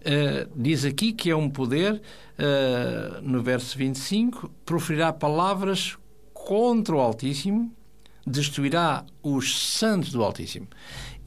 Uh, 0.00 0.50
diz 0.54 0.84
aqui 0.84 1.12
que 1.12 1.30
é 1.30 1.36
um 1.36 1.48
poder, 1.48 1.94
uh, 1.94 3.22
no 3.22 3.42
verso 3.42 3.78
25, 3.78 4.50
proferirá 4.66 5.10
palavras 5.12 5.96
contra 6.34 6.94
o 6.96 7.00
Altíssimo, 7.00 7.72
destruirá 8.26 9.04
os 9.22 9.76
santos 9.76 10.12
do 10.12 10.22
Altíssimo. 10.22 10.68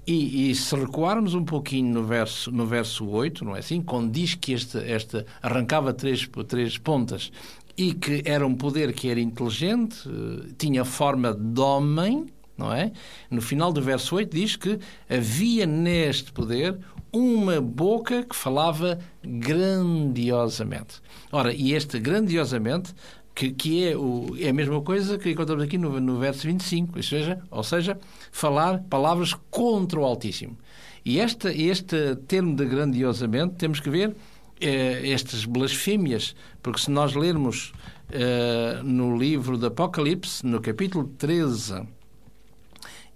E, 0.07 0.51
e, 0.51 0.55
se 0.55 0.75
recuarmos 0.75 1.33
um 1.33 1.43
pouquinho 1.43 1.91
no 1.91 2.03
verso, 2.03 2.51
no 2.51 2.67
verso 2.67 3.07
8, 3.07 3.43
não 3.43 3.55
é 3.55 3.59
assim? 3.59 3.81
Quando 3.81 4.11
diz 4.11 4.35
que 4.35 4.53
este, 4.53 4.77
este 4.77 5.25
arrancava 5.41 5.91
três, 5.93 6.29
três 6.47 6.77
pontas 6.77 7.31
e 7.75 7.93
que 7.93 8.21
era 8.23 8.45
um 8.45 8.53
poder 8.53 8.93
que 8.93 9.09
era 9.09 9.19
inteligente, 9.19 10.07
eh, 10.07 10.53
tinha 10.57 10.85
forma 10.85 11.33
de 11.33 11.59
homem, 11.59 12.27
não 12.57 12.71
é? 12.71 12.91
No 13.29 13.41
final 13.41 13.73
do 13.73 13.81
verso 13.81 14.15
8 14.15 14.33
diz 14.33 14.55
que 14.55 14.79
havia 15.09 15.65
neste 15.65 16.31
poder 16.31 16.77
uma 17.11 17.59
boca 17.59 18.23
que 18.23 18.35
falava 18.35 18.99
grandiosamente. 19.23 21.01
Ora, 21.31 21.53
e 21.53 21.73
este 21.73 21.99
grandiosamente 21.99 22.93
que, 23.35 23.51
que 23.51 23.85
é, 23.89 23.97
o, 23.97 24.33
é 24.39 24.49
a 24.49 24.53
mesma 24.53 24.81
coisa 24.81 25.17
que 25.17 25.29
encontramos 25.29 25.65
aqui 25.65 25.77
no, 25.77 25.99
no 25.99 26.17
verso 26.17 26.47
25, 26.47 26.95
ou 26.95 27.03
seja, 27.03 27.43
ou 27.51 27.63
seja, 27.63 27.99
falar 28.31 28.79
palavras 28.89 29.35
contra 29.51 29.99
o 29.99 30.05
Altíssimo. 30.05 30.57
E 31.03 31.19
esta, 31.19 31.53
este 31.53 32.15
termo 32.27 32.55
de 32.55 32.65
grandiosamente 32.65 33.55
temos 33.55 33.81
que 33.81 33.89
ver 33.89 34.15
eh, 34.59 35.11
estas 35.11 35.43
blasfémias, 35.43 36.33
porque 36.63 36.79
se 36.79 36.89
nós 36.89 37.13
lermos 37.13 37.73
eh, 38.09 38.79
no 38.83 39.17
livro 39.17 39.57
do 39.57 39.67
Apocalipse, 39.67 40.45
no 40.45 40.61
capítulo 40.61 41.11
13, 41.17 41.83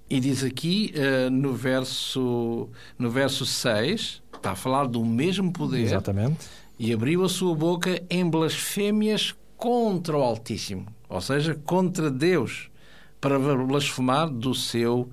e 0.09 0.19
diz 0.19 0.43
aqui 0.43 0.91
eh, 0.93 1.29
no, 1.29 1.53
verso, 1.53 2.67
no 2.97 3.09
verso 3.09 3.45
6, 3.45 4.21
está 4.35 4.51
a 4.51 4.55
falar 4.55 4.85
do 4.85 5.03
mesmo 5.05 5.51
poder. 5.53 5.81
Exatamente. 5.81 6.47
E 6.77 6.93
abriu 6.93 7.23
a 7.23 7.29
sua 7.29 7.55
boca 7.55 8.01
em 8.09 8.29
blasfémias 8.29 9.33
contra 9.59 10.17
o 10.17 10.21
Altíssimo, 10.23 10.87
ou 11.09 11.19
seja, 11.19 11.53
contra 11.53 12.09
Deus, 12.09 12.71
para 13.19 13.37
blasfemar 13.37 14.29
do 14.29 14.55
seu 14.55 15.09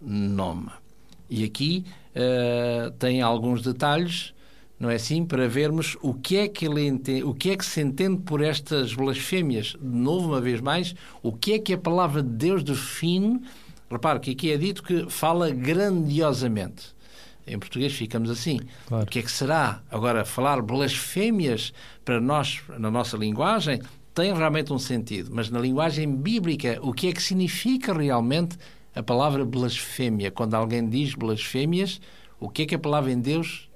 nome. 0.00 0.70
E 1.28 1.44
aqui 1.44 1.84
uh, 2.16 2.90
tem 2.92 3.20
alguns 3.20 3.60
detalhes, 3.60 4.32
não 4.78 4.88
é 4.88 4.94
assim, 4.94 5.22
para 5.22 5.46
vermos 5.46 5.98
o 6.00 6.14
que 6.14 6.38
é 6.38 6.48
que 6.48 6.64
ele 6.64 6.86
entende, 6.86 7.22
o 7.22 7.34
que 7.34 7.50
é 7.50 7.56
que 7.56 7.64
se 7.64 7.82
entende 7.82 8.22
por 8.22 8.40
estas 8.40 8.94
blasfémias. 8.94 9.76
De 9.78 9.98
novo, 9.98 10.28
uma 10.28 10.40
vez 10.40 10.62
mais, 10.62 10.94
o 11.22 11.30
que 11.30 11.52
é 11.52 11.58
que 11.58 11.74
a 11.74 11.78
palavra 11.78 12.22
de 12.22 12.30
Deus 12.30 12.64
define. 12.64 13.42
Repare 13.90 14.18
que 14.20 14.30
aqui 14.30 14.50
é 14.50 14.56
dito 14.56 14.82
que 14.82 15.10
fala 15.10 15.50
grandiosamente. 15.50 16.94
Em 17.52 17.58
português 17.58 17.92
ficamos 17.92 18.30
assim. 18.30 18.60
Claro. 18.86 19.04
O 19.04 19.06
que 19.06 19.18
é 19.18 19.22
que 19.22 19.30
será? 19.30 19.82
Agora, 19.90 20.24
falar 20.24 20.60
blasfémias 20.62 21.72
para 22.04 22.20
nós, 22.20 22.60
na 22.78 22.90
nossa 22.90 23.16
linguagem, 23.16 23.80
tem 24.14 24.32
realmente 24.34 24.72
um 24.72 24.78
sentido. 24.78 25.30
Mas 25.32 25.50
na 25.50 25.58
linguagem 25.58 26.10
bíblica, 26.14 26.78
o 26.82 26.92
que 26.92 27.08
é 27.08 27.12
que 27.12 27.22
significa 27.22 27.92
realmente 27.92 28.56
a 28.94 29.02
palavra 29.02 29.44
blasfémia? 29.44 30.30
Quando 30.30 30.54
alguém 30.54 30.88
diz 30.88 31.14
blasfémias, 31.14 32.00
o 32.38 32.48
que 32.48 32.62
é 32.62 32.66
que 32.66 32.74
a 32.74 32.78
palavra 32.78 33.10
em 33.12 33.20
Deus 33.20 33.68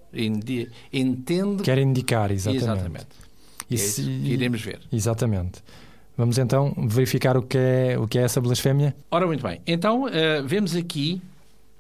entende? 0.93 1.63
Quer 1.63 1.79
indicar, 1.79 2.31
exatamente. 2.31 2.65
Exatamente. 2.65 3.07
E 3.71 3.75
é 3.75 3.79
se- 3.79 4.03
iremos 4.03 4.61
ver. 4.63 4.81
Exatamente. 4.93 5.63
Vamos 6.17 6.39
então 6.39 6.73
verificar 6.89 7.37
o 7.37 7.43
que 7.43 7.59
é, 7.59 7.99
o 7.99 8.07
que 8.07 8.19
é 8.19 8.23
essa 8.23 8.41
blasfémia? 8.41 8.95
Ora, 9.11 9.27
muito 9.27 9.43
bem. 9.43 9.61
Então, 9.67 10.09
eh, 10.09 10.43
vemos 10.43 10.77
aqui 10.77 11.21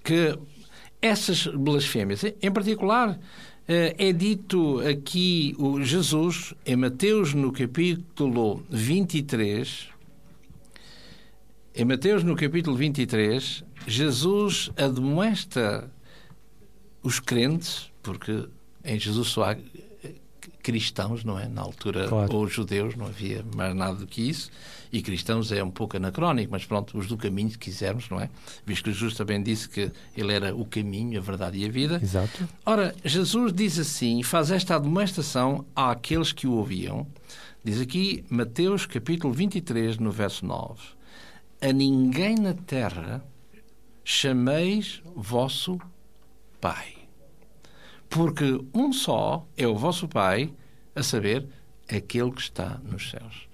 que 0.02 0.36
essas 1.04 1.46
blasfémias, 1.46 2.24
em 2.24 2.50
particular, 2.50 3.20
eh, 3.68 3.94
é 3.98 4.10
dito 4.10 4.80
aqui 4.80 5.54
o 5.58 5.82
Jesus, 5.82 6.54
em 6.64 6.76
Mateus, 6.76 7.34
no 7.34 7.52
capítulo 7.52 8.64
23, 8.70 9.88
em 11.74 11.84
Mateus, 11.84 12.24
no 12.24 12.34
capítulo 12.34 12.74
23, 12.74 13.62
Jesus 13.86 14.70
admoesta 14.78 15.92
os 17.02 17.20
crentes, 17.20 17.90
porque 18.02 18.48
em 18.82 18.98
Jesus 18.98 19.28
só 19.28 19.50
há 19.50 19.56
cristãos, 20.64 21.22
não 21.22 21.38
é? 21.38 21.46
Na 21.46 21.60
altura, 21.60 22.08
Claro. 22.08 22.34
ou 22.34 22.48
judeus, 22.48 22.96
não 22.96 23.04
havia 23.06 23.44
mais 23.54 23.76
nada 23.76 23.94
do 23.96 24.06
que 24.06 24.26
isso. 24.28 24.50
E 24.90 25.02
cristãos 25.02 25.52
é 25.52 25.62
um 25.62 25.70
pouco 25.70 25.96
anacrónico, 25.98 26.50
mas 26.52 26.64
pronto, 26.64 26.96
os 26.96 27.06
do 27.06 27.16
caminho, 27.18 27.50
se 27.50 27.58
quisermos, 27.58 28.08
não 28.08 28.18
é? 28.18 28.30
Visto 28.64 28.84
que 28.84 28.92
Jesus 28.92 29.14
também 29.14 29.42
disse 29.42 29.68
que 29.68 29.92
ele 30.16 30.32
era 30.32 30.54
o 30.56 30.64
caminho, 30.64 31.18
a 31.18 31.22
verdade 31.22 31.58
e 31.58 31.66
a 31.66 31.68
vida. 31.70 32.00
Exato. 32.02 32.48
Ora, 32.64 32.94
Jesus 33.04 33.52
diz 33.52 33.78
assim, 33.78 34.22
faz 34.22 34.50
esta 34.50 34.74
admoestação 34.76 35.66
àqueles 35.76 36.32
que 36.32 36.46
o 36.46 36.52
ouviam. 36.52 37.06
Diz 37.62 37.80
aqui, 37.80 38.24
Mateus 38.30 38.86
capítulo 38.86 39.34
23, 39.34 39.98
no 39.98 40.10
verso 40.10 40.46
9. 40.46 40.80
A 41.60 41.72
ninguém 41.72 42.36
na 42.36 42.54
terra 42.54 43.22
chameis 44.02 45.02
vosso 45.14 45.78
Pai. 46.60 46.94
Porque 48.14 48.64
um 48.72 48.92
só 48.92 49.44
é 49.56 49.66
o 49.66 49.74
vosso 49.74 50.06
Pai, 50.06 50.54
a 50.94 51.02
saber, 51.02 51.48
aquele 51.90 52.30
que 52.30 52.42
está 52.42 52.78
nos 52.84 53.10
céus. 53.10 53.48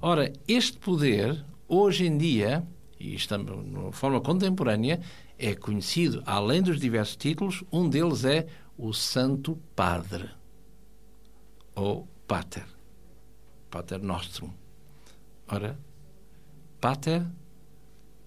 Ora, 0.00 0.32
este 0.46 0.78
poder, 0.78 1.44
hoje 1.66 2.06
em 2.06 2.16
dia, 2.16 2.64
e 3.00 3.16
estamos 3.16 3.90
de 3.90 3.96
forma 3.96 4.20
contemporânea, 4.20 5.00
é 5.36 5.52
conhecido, 5.52 6.22
além 6.24 6.62
dos 6.62 6.78
diversos 6.78 7.16
títulos, 7.16 7.64
um 7.72 7.88
deles 7.88 8.24
é 8.24 8.46
o 8.78 8.92
Santo 8.92 9.58
Padre, 9.74 10.30
ou 11.74 12.06
Pater, 12.28 12.66
Pater 13.68 14.00
Nostrum. 14.00 14.52
Ora, 15.48 15.76
Pater, 16.80 17.26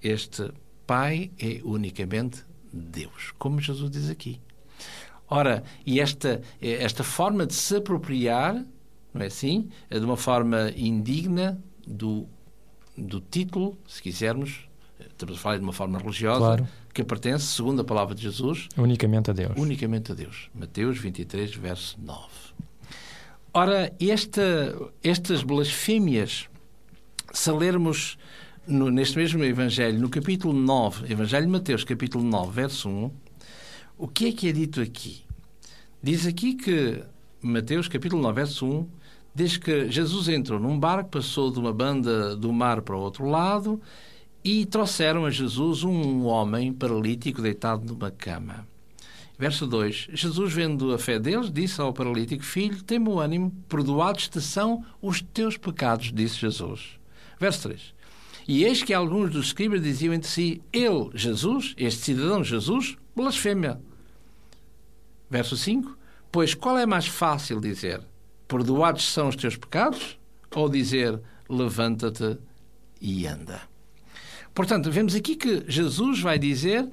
este 0.03 0.51
Pai 0.85 1.31
é 1.39 1.61
unicamente 1.63 2.43
Deus, 2.73 3.33
como 3.37 3.61
Jesus 3.61 3.89
diz 3.89 4.09
aqui. 4.09 4.41
Ora, 5.29 5.63
e 5.85 5.99
esta, 5.99 6.41
esta 6.61 7.03
forma 7.03 7.45
de 7.45 7.53
se 7.53 7.75
apropriar, 7.75 8.53
não 9.13 9.21
é 9.21 9.25
assim? 9.27 9.69
É 9.89 9.99
de 9.99 10.05
uma 10.05 10.15
forma 10.17 10.71
indigna 10.75 11.61
do, 11.85 12.27
do 12.97 13.19
título, 13.19 13.77
se 13.87 14.01
quisermos, 14.01 14.67
estamos 14.99 15.35
a 15.35 15.39
falar 15.39 15.57
de 15.57 15.63
uma 15.63 15.73
forma 15.73 15.99
religiosa, 15.99 16.39
Claro. 16.39 16.67
que 16.93 17.03
pertence, 17.03 17.45
segundo 17.45 17.81
a 17.81 17.83
palavra 17.83 18.15
de 18.15 18.21
Jesus, 18.23 18.69
Unicamente 18.77 19.29
a 19.29 19.33
Deus. 19.33 19.53
unicamente 19.57 20.11
a 20.11 20.15
Deus. 20.15 20.49
Mateus 20.55 20.97
23, 20.97 21.53
verso 21.55 21.97
9. 22.01 22.19
Ora, 23.53 23.91
esta, 23.99 24.41
estas 25.03 25.41
blasfémias, 25.43 26.47
se 27.33 27.51
lermos 27.51 28.17
no- 28.67 28.89
neste 28.91 29.17
mesmo 29.17 29.43
Evangelho, 29.43 29.99
no 29.99 30.09
capítulo 30.09 30.53
9, 30.53 31.11
Evangelho 31.11 31.45
de 31.45 31.51
Mateus, 31.51 31.83
capítulo 31.83 32.23
9, 32.23 32.51
verso 32.51 32.87
1, 32.89 33.11
o 33.97 34.07
que 34.07 34.27
é 34.27 34.31
que 34.31 34.47
é 34.47 34.51
dito 34.51 34.79
aqui? 34.79 35.23
Diz 36.01 36.25
aqui 36.27 36.53
que 36.53 37.03
Mateus, 37.41 37.87
capítulo 37.87 38.21
9, 38.21 38.35
verso 38.35 38.65
1, 38.65 38.87
diz 39.33 39.57
que 39.57 39.89
Jesus 39.89 40.27
entrou 40.27 40.59
num 40.59 40.79
barco, 40.79 41.09
passou 41.09 41.51
de 41.51 41.59
uma 41.59 41.73
banda 41.73 42.35
do 42.35 42.53
mar 42.53 42.81
para 42.81 42.95
o 42.95 42.99
outro 42.99 43.25
lado 43.25 43.81
e 44.43 44.65
trouxeram 44.65 45.25
a 45.25 45.31
Jesus 45.31 45.83
um 45.83 46.25
homem 46.25 46.71
paralítico 46.71 47.41
deitado 47.41 47.85
numa 47.85 48.11
cama. 48.11 48.67
Verso 49.37 49.67
2: 49.67 50.09
Jesus, 50.13 50.53
vendo 50.53 50.93
a 50.93 50.97
fé 50.97 51.19
deles, 51.19 51.51
disse 51.51 51.81
ao 51.81 51.93
paralítico: 51.93 52.43
Filho, 52.43 52.83
tem 52.83 52.99
o 52.99 53.19
ânimo, 53.19 53.51
perdoados 53.67 54.27
te 54.27 54.41
são 54.41 54.83
os 55.01 55.21
teus 55.21 55.57
pecados, 55.57 56.11
disse 56.13 56.39
Jesus. 56.39 56.99
Verso 57.39 57.69
3: 57.69 57.93
E 58.47 58.63
eis 58.63 58.81
que 58.81 58.93
alguns 58.93 59.31
dos 59.31 59.47
escribas 59.47 59.81
diziam 59.81 60.13
entre 60.13 60.29
si: 60.29 60.61
Ele, 60.71 61.09
Jesus, 61.13 61.75
este 61.77 62.01
cidadão 62.05 62.43
Jesus, 62.43 62.97
blasfémia. 63.15 63.79
Verso 65.29 65.57
5: 65.57 65.97
Pois 66.31 66.53
qual 66.53 66.77
é 66.77 66.85
mais 66.85 67.07
fácil 67.07 67.59
dizer: 67.59 68.01
Perdoados 68.47 69.11
são 69.11 69.29
os 69.29 69.35
teus 69.35 69.57
pecados? 69.57 70.17
Ou 70.55 70.69
dizer: 70.69 71.19
Levanta-te 71.49 72.37
e 73.01 73.27
anda? 73.27 73.61
Portanto, 74.53 74.91
vemos 74.91 75.13
aqui 75.13 75.35
que 75.35 75.63
Jesus 75.67 76.21
vai 76.21 76.39
dizer: 76.39 76.87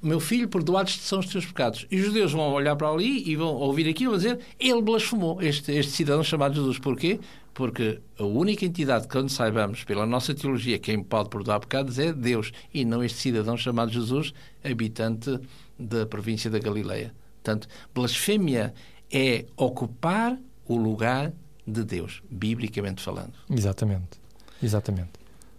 Meu 0.00 0.20
filho, 0.20 0.48
perdoados 0.48 0.98
são 1.00 1.18
os 1.18 1.26
teus 1.26 1.44
pecados. 1.44 1.86
E 1.90 1.96
os 1.98 2.06
judeus 2.06 2.32
vão 2.32 2.52
olhar 2.52 2.76
para 2.76 2.88
ali 2.88 3.28
e 3.28 3.36
vão 3.36 3.54
ouvir 3.56 3.88
aquilo 3.88 4.14
e 4.14 4.16
dizer: 4.16 4.38
Ele 4.58 4.80
blasfemou, 4.80 5.42
este, 5.42 5.72
este 5.72 5.92
cidadão 5.92 6.22
chamado 6.22 6.54
Jesus. 6.54 6.78
Porquê? 6.78 7.20
Porque 7.52 8.00
a 8.18 8.24
única 8.24 8.64
entidade 8.64 9.06
que, 9.06 9.12
quando 9.12 9.30
saibamos, 9.30 9.82
pela 9.82 10.06
nossa 10.06 10.34
teologia, 10.34 10.78
quem 10.78 11.02
pode 11.02 11.30
perdoar 11.30 11.60
pecados 11.60 11.98
é 11.98 12.12
Deus 12.12 12.52
e 12.72 12.84
não 12.84 13.02
este 13.02 13.18
cidadão 13.18 13.56
chamado 13.56 13.90
Jesus, 13.90 14.32
habitante 14.62 15.40
da 15.78 16.06
província 16.06 16.50
da 16.50 16.58
Galileia. 16.58 17.14
Portanto, 17.46 17.68
blasfémia 17.94 18.74
é 19.08 19.46
ocupar 19.56 20.36
o 20.66 20.76
lugar 20.76 21.32
de 21.64 21.84
Deus, 21.84 22.20
biblicamente 22.28 23.00
falando. 23.00 23.34
Exatamente. 23.48 24.20
Exatamente. 24.60 25.10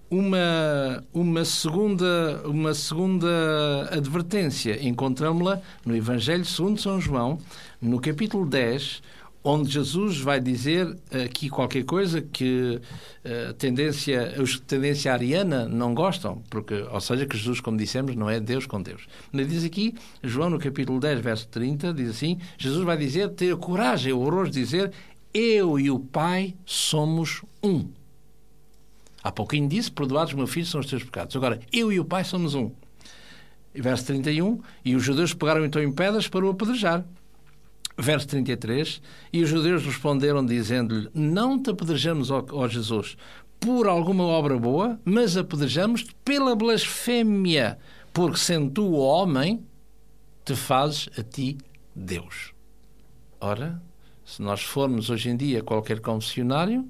Uma, 0.09 1.01
uma, 1.13 1.45
segunda, 1.45 2.41
uma 2.45 2.73
segunda 2.73 3.87
advertência 3.89 4.85
encontramos-la 4.85 5.61
no 5.85 5.95
Evangelho 5.95 6.43
segundo 6.43 6.79
São 6.81 6.99
João, 6.99 7.37
no 7.81 8.01
capítulo 8.01 8.45
10, 8.45 9.01
onde 9.47 9.71
Jesus 9.71 10.19
vai 10.19 10.41
dizer 10.41 10.93
aqui 11.23 11.49
qualquer 11.49 11.85
coisa 11.85 12.21
que 12.21 12.81
a 13.49 13.53
tendência, 13.53 14.35
os 14.41 14.51
de 14.51 14.61
tendência 14.61 15.13
ariana 15.13 15.67
não 15.67 15.93
gostam, 15.93 16.43
porque, 16.49 16.73
ou 16.91 16.99
seja, 16.99 17.25
que 17.25 17.37
Jesus, 17.37 17.61
como 17.61 17.77
dissemos, 17.77 18.13
não 18.15 18.29
é 18.29 18.41
Deus 18.41 18.65
com 18.65 18.81
Deus. 18.81 19.07
Ele 19.33 19.45
diz 19.45 19.63
aqui, 19.63 19.95
João 20.21 20.49
no 20.49 20.59
capítulo 20.59 20.99
10, 20.99 21.21
verso 21.21 21.47
30, 21.47 21.93
diz 21.93 22.09
assim, 22.09 22.39
Jesus 22.57 22.83
vai 22.83 22.97
dizer, 22.97 23.29
ter 23.29 23.55
coragem, 23.55 24.11
o 24.11 24.19
horror 24.19 24.49
de 24.49 24.59
dizer, 24.59 24.91
eu 25.33 25.79
e 25.79 25.89
o 25.89 25.97
Pai 25.97 26.53
somos 26.65 27.41
um. 27.63 27.87
Há 29.23 29.31
pouquinho 29.31 29.69
disse, 29.69 29.89
perdoados, 29.89 30.33
meu 30.33 30.47
filho, 30.47 30.65
são 30.65 30.81
os 30.81 30.87
teus 30.87 31.03
pecados. 31.03 31.35
Agora, 31.35 31.59
eu 31.71 31.91
e 31.91 31.99
o 31.99 32.05
Pai 32.05 32.25
somos 32.25 32.53
um. 32.53 32.71
Verso 33.73 34.05
31, 34.07 34.59
e 34.83 34.95
os 34.95 35.03
judeus 35.03 35.33
pegaram 35.33 35.63
então 35.63 35.81
em 35.81 35.91
pedras 35.91 36.27
para 36.27 36.45
o 36.45 36.49
apedrejar. 36.49 37.05
Verso 37.97 38.27
33, 38.27 39.01
e 39.33 39.41
os 39.41 39.49
judeus 39.49 39.83
responderam 39.83 40.45
dizendo-lhe, 40.45 41.09
não 41.15 41.61
te 41.61 41.71
apedrejamos, 41.71 42.29
ó, 42.29 42.45
ó 42.51 42.67
Jesus, 42.67 43.17
por 43.59 43.87
alguma 43.87 44.23
obra 44.23 44.57
boa, 44.57 44.99
mas 45.03 45.35
apedrejamos-te 45.35 46.15
pela 46.23 46.55
blasfémia, 46.55 47.79
porque 48.13 48.37
sendo 48.37 48.69
tu 48.69 48.83
o 48.83 48.99
homem, 48.99 49.65
te 50.45 50.55
fazes 50.55 51.09
a 51.17 51.23
ti 51.23 51.57
Deus. 51.95 52.53
Ora, 53.39 53.81
se 54.23 54.41
nós 54.41 54.61
formos 54.61 55.09
hoje 55.09 55.29
em 55.29 55.37
dia 55.37 55.59
a 55.59 55.63
qualquer 55.63 55.99
confessionário, 55.99 56.87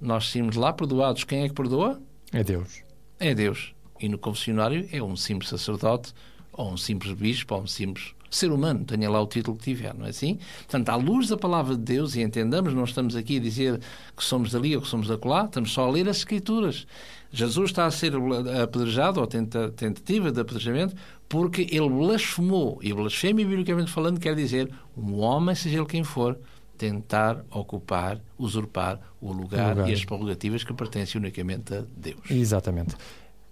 nós 0.00 0.28
saímos 0.30 0.56
lá 0.56 0.72
perdoados. 0.72 1.24
Quem 1.24 1.42
é 1.42 1.48
que 1.48 1.54
perdoa? 1.54 2.00
É 2.32 2.44
Deus. 2.44 2.82
É 3.18 3.34
Deus. 3.34 3.74
E 3.98 4.08
no 4.08 4.18
confessionário 4.18 4.88
é 4.92 5.02
um 5.02 5.16
simples 5.16 5.50
sacerdote, 5.50 6.12
ou 6.52 6.72
um 6.72 6.76
simples 6.76 7.12
bispo, 7.12 7.54
ou 7.54 7.62
um 7.62 7.66
simples 7.66 8.14
ser 8.30 8.50
humano, 8.50 8.84
tenha 8.84 9.10
lá 9.10 9.20
o 9.20 9.26
título 9.26 9.56
que 9.56 9.64
tiver, 9.64 9.94
não 9.94 10.06
é 10.06 10.10
assim? 10.10 10.38
Portanto, 10.58 10.88
à 10.88 10.96
luz 10.96 11.28
da 11.28 11.36
palavra 11.36 11.76
de 11.76 11.82
Deus, 11.82 12.16
e 12.16 12.22
entendamos, 12.22 12.74
não 12.74 12.84
estamos 12.84 13.16
aqui 13.16 13.36
a 13.38 13.40
dizer 13.40 13.80
que 14.16 14.24
somos 14.24 14.52
dali 14.52 14.74
ou 14.74 14.82
que 14.82 14.88
somos 14.88 15.10
acolá, 15.10 15.44
estamos 15.44 15.72
só 15.72 15.86
a 15.86 15.90
ler 15.90 16.08
as 16.08 16.18
Escrituras. 16.18 16.86
Jesus 17.30 17.70
está 17.70 17.86
a 17.86 17.90
ser 17.90 18.14
apedrejado, 18.62 19.20
ou 19.20 19.26
tenta, 19.26 19.70
tentativa 19.70 20.32
de 20.32 20.40
apedrejamento, 20.40 20.94
porque 21.28 21.66
ele 21.70 21.88
blasfemou. 21.88 22.78
E 22.82 22.92
blasfémia, 22.92 23.44
biblicamente 23.44 23.90
falando, 23.90 24.18
quer 24.18 24.34
dizer 24.34 24.70
um 24.96 25.18
homem, 25.18 25.54
seja 25.54 25.78
ele 25.78 25.86
quem 25.86 26.04
for, 26.04 26.38
tentar 26.78 27.44
ocupar, 27.50 28.20
usurpar 28.38 29.00
o 29.20 29.32
lugar, 29.32 29.66
o 29.66 29.70
lugar, 29.70 29.88
e 29.88 29.92
as 29.92 30.04
prerrogativas 30.04 30.62
que 30.62 30.72
pertencem 30.72 31.20
unicamente 31.20 31.74
a 31.74 31.84
Deus. 31.96 32.30
Exatamente. 32.30 32.94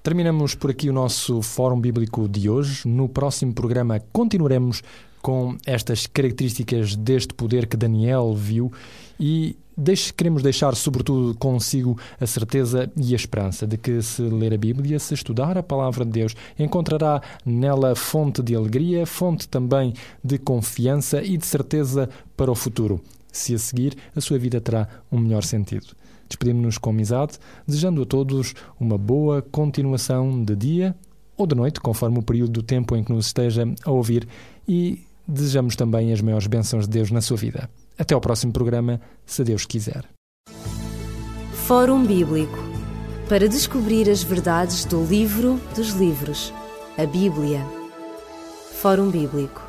Terminamos 0.05 0.55
por 0.55 0.71
aqui 0.71 0.91
o 0.91 0.93
nosso 0.93 1.41
Fórum 1.41 1.81
Bíblico 1.81 2.29
de 2.29 2.51
hoje. 2.51 2.87
No 2.87 3.09
próximo 3.09 3.55
programa 3.55 3.99
continuaremos 4.13 4.83
com 5.23 5.57
estas 5.65 6.07
características 6.07 6.95
deste 6.95 7.33
poder 7.33 7.67
que 7.67 7.75
Daniel 7.75 8.35
viu 8.35 8.71
e 9.19 9.57
deixe, 9.75 10.13
queremos 10.13 10.43
deixar, 10.43 10.75
sobretudo, 10.75 11.35
consigo 11.39 11.99
a 12.21 12.27
certeza 12.27 12.93
e 12.95 13.15
a 13.15 13.17
esperança 13.17 13.67
de 13.67 13.79
que, 13.79 14.03
se 14.03 14.21
ler 14.21 14.53
a 14.53 14.59
Bíblia, 14.59 14.99
se 14.99 15.15
estudar 15.15 15.57
a 15.57 15.63
palavra 15.63 16.05
de 16.05 16.11
Deus, 16.11 16.37
encontrará 16.59 17.23
nela 17.43 17.97
fonte 17.97 18.43
de 18.43 18.55
alegria, 18.55 19.07
fonte 19.07 19.49
também 19.49 19.95
de 20.23 20.37
confiança 20.37 21.23
e 21.23 21.39
de 21.39 21.47
certeza 21.47 22.11
para 22.37 22.53
o 22.53 22.55
futuro. 22.55 23.01
Se 23.33 23.55
a 23.55 23.59
seguir, 23.59 23.97
a 24.15 24.21
sua 24.21 24.39
vida 24.39 24.61
terá 24.61 24.87
um 25.11 25.19
melhor 25.19 25.45
sentido. 25.45 25.87
Despedimos-nos 26.35 26.79
com 26.79 26.91
amizade, 26.91 27.39
desejando 27.67 28.03
a 28.03 28.07
todos 28.07 28.55
uma 28.79 28.99
boa 28.99 29.41
continuação 29.41 30.43
de 30.43 30.57
dia 30.57 30.97
ou 31.37 31.47
de 31.47 31.55
noite, 31.55 31.81
conforme 31.81 32.19
o 32.19 32.23
período 32.23 32.53
do 32.53 32.63
tempo 32.63 32.97
em 32.97 33.05
que 33.05 33.13
nos 33.13 33.27
esteja 33.27 33.67
a 33.85 33.91
ouvir, 33.91 34.27
e 34.67 35.01
desejamos 35.27 35.77
também 35.77 36.13
as 36.13 36.21
maiores 36.21 36.47
bênçãos 36.47 36.87
de 36.87 36.91
Deus 36.91 37.11
na 37.11 37.21
sua 37.21 37.37
vida. 37.37 37.71
Até 37.97 38.15
ao 38.15 38.21
próximo 38.21 38.53
programa, 38.53 39.01
se 39.25 39.45
Deus 39.45 39.65
quiser. 39.65 40.05
Fórum 41.53 42.05
Bíblico 42.05 42.59
para 43.29 43.49
descobrir 43.49 44.11
as 44.11 44.23
verdades 44.23 44.85
do 44.85 45.03
livro 45.05 45.61
dos 45.75 45.91
livros, 45.91 46.53
a 46.99 47.07
Bíblia. 47.07 47.65
Fórum 48.81 49.09
Bíblico 49.09 49.64